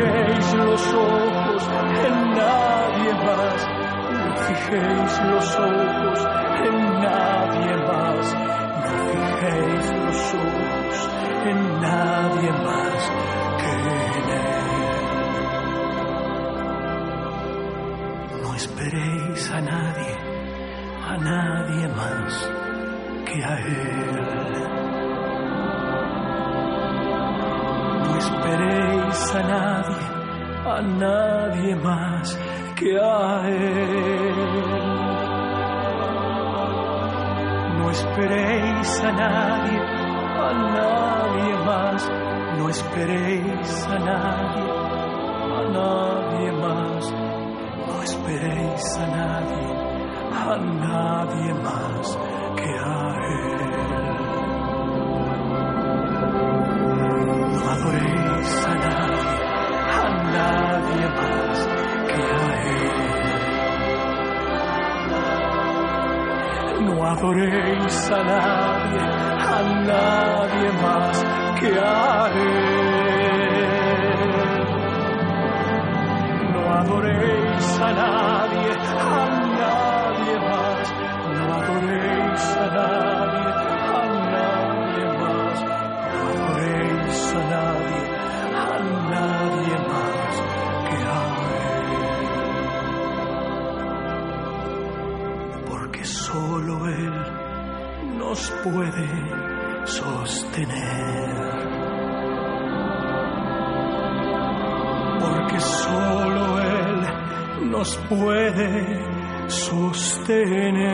[0.00, 1.68] Fijéis los ojos
[2.04, 3.68] en nadie más.
[4.10, 6.18] No fijéis los ojos
[6.64, 8.34] en nadie más.
[8.80, 10.96] No fijéis los ojos
[11.50, 13.00] en nadie más
[13.60, 13.72] que
[14.18, 14.70] en Él.
[18.42, 20.14] No esperéis a nadie,
[21.08, 22.50] a nadie más
[23.26, 24.89] que a Él.
[29.34, 29.96] A nadie,
[30.66, 32.38] a nadie más
[32.74, 34.34] que a Él.
[37.78, 39.78] No esperéis a nadie,
[40.46, 42.10] a nadie más.
[42.58, 44.70] No esperéis a nadie,
[45.58, 47.12] a nadie más.
[47.86, 49.66] No esperéis a nadie,
[50.32, 52.18] a nadie más
[52.56, 53.60] que a Él.
[57.54, 58.19] No adoréis
[60.36, 61.58] nadie más
[62.10, 62.70] que a.
[66.86, 69.04] No adoréis a nadie,
[69.56, 69.60] a
[69.90, 71.16] nadie más
[71.60, 72.90] que a Él.
[76.52, 78.70] No adoréis a nadie
[107.90, 110.90] nos puede sostener.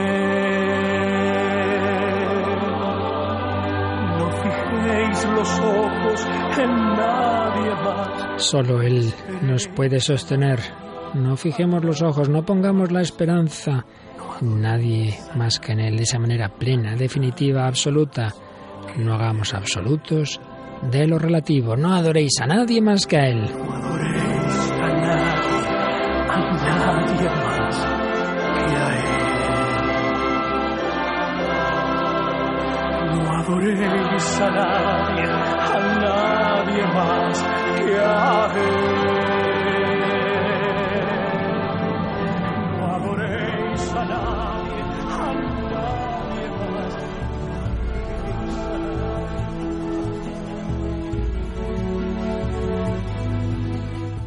[4.18, 6.26] No fijéis los ojos
[6.58, 8.42] en nadie más.
[8.42, 10.60] Solo Él nos puede sostener.
[11.14, 13.84] No fijemos los ojos, no pongamos la esperanza
[14.40, 18.34] en nadie más que en Él, de esa manera plena, definitiva, absoluta.
[18.96, 20.40] No hagamos absolutos
[20.90, 23.50] de lo relativo, no adoréis a nadie más que a Él.
[33.66, 37.42] A nadie, a nadie más
[37.74, 38.76] que a Él.
[42.78, 45.18] No a nadie, a
[45.68, 46.16] nadie.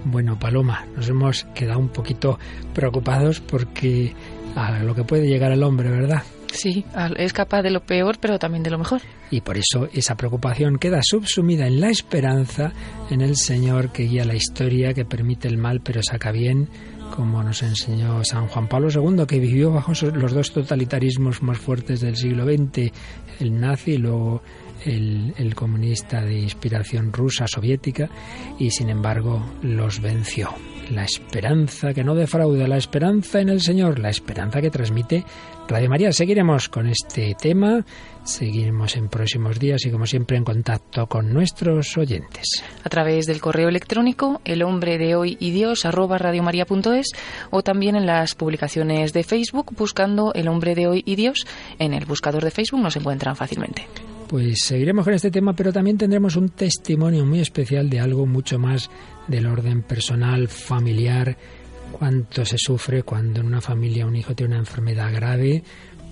[0.04, 2.38] Bueno, Paloma, nos hemos quedado un poquito
[2.74, 4.14] preocupados porque
[4.58, 6.24] a lo que puede llegar el hombre, ¿verdad?
[6.52, 6.84] Sí,
[7.16, 9.02] es capaz de lo peor, pero también de lo mejor.
[9.32, 12.74] Y por eso esa preocupación queda subsumida en la esperanza
[13.10, 16.70] en el Señor que guía la historia, que permite el mal, pero saca bien
[17.16, 22.02] como nos enseñó San Juan Pablo II, que vivió bajo los dos totalitarismos más fuertes
[22.02, 22.92] del siglo XX,
[23.40, 24.42] el nazi y luego
[24.86, 28.10] el, el, comunista de inspiración rusa soviética,
[28.58, 30.50] y sin embargo los venció.
[30.90, 35.24] La esperanza que no defrauda, la esperanza en el Señor, la esperanza que transmite
[35.68, 36.12] Radio María.
[36.12, 37.86] Seguiremos con este tema,
[38.24, 42.64] seguiremos en próximos días y como siempre en contacto con nuestros oyentes.
[42.84, 47.12] A través del correo electrónico el hombre de hoy y Dios arroba radiomaria.es
[47.52, 51.46] o también en las publicaciones de Facebook buscando el hombre de hoy y Dios
[51.78, 53.86] en el buscador de Facebook nos encuentran fácilmente.
[54.30, 58.60] Pues seguiremos con este tema, pero también tendremos un testimonio muy especial de algo mucho
[58.60, 58.88] más
[59.28, 61.36] del orden personal, familiar,
[61.92, 65.64] cuánto se sufre cuando en una familia un hijo tiene una enfermedad grave.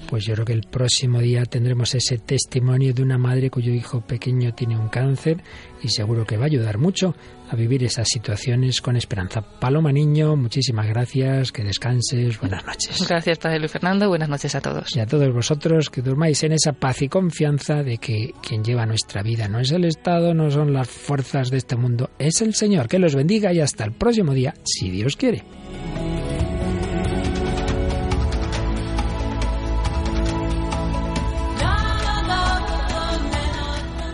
[0.10, 4.02] Pues yo creo que el próximo día tendremos ese testimonio de una madre cuyo hijo
[4.02, 5.38] pequeño tiene un cáncer
[5.84, 7.14] y seguro que va a ayudar mucho
[7.50, 9.42] a vivir esas situaciones con esperanza.
[9.42, 13.08] Paloma Niño, muchísimas gracias, que descanses, buenas noches.
[13.08, 14.96] Gracias, Padre Luis Fernando, buenas noches a todos.
[14.96, 18.86] Y a todos vosotros que durmáis en esa paz y confianza de que quien lleva
[18.86, 22.54] nuestra vida no es el Estado, no son las fuerzas de este mundo, es el
[22.54, 22.88] Señor.
[22.88, 25.44] Que los bendiga y hasta el próximo día, si Dios quiere.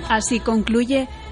[0.10, 1.08] Así concluye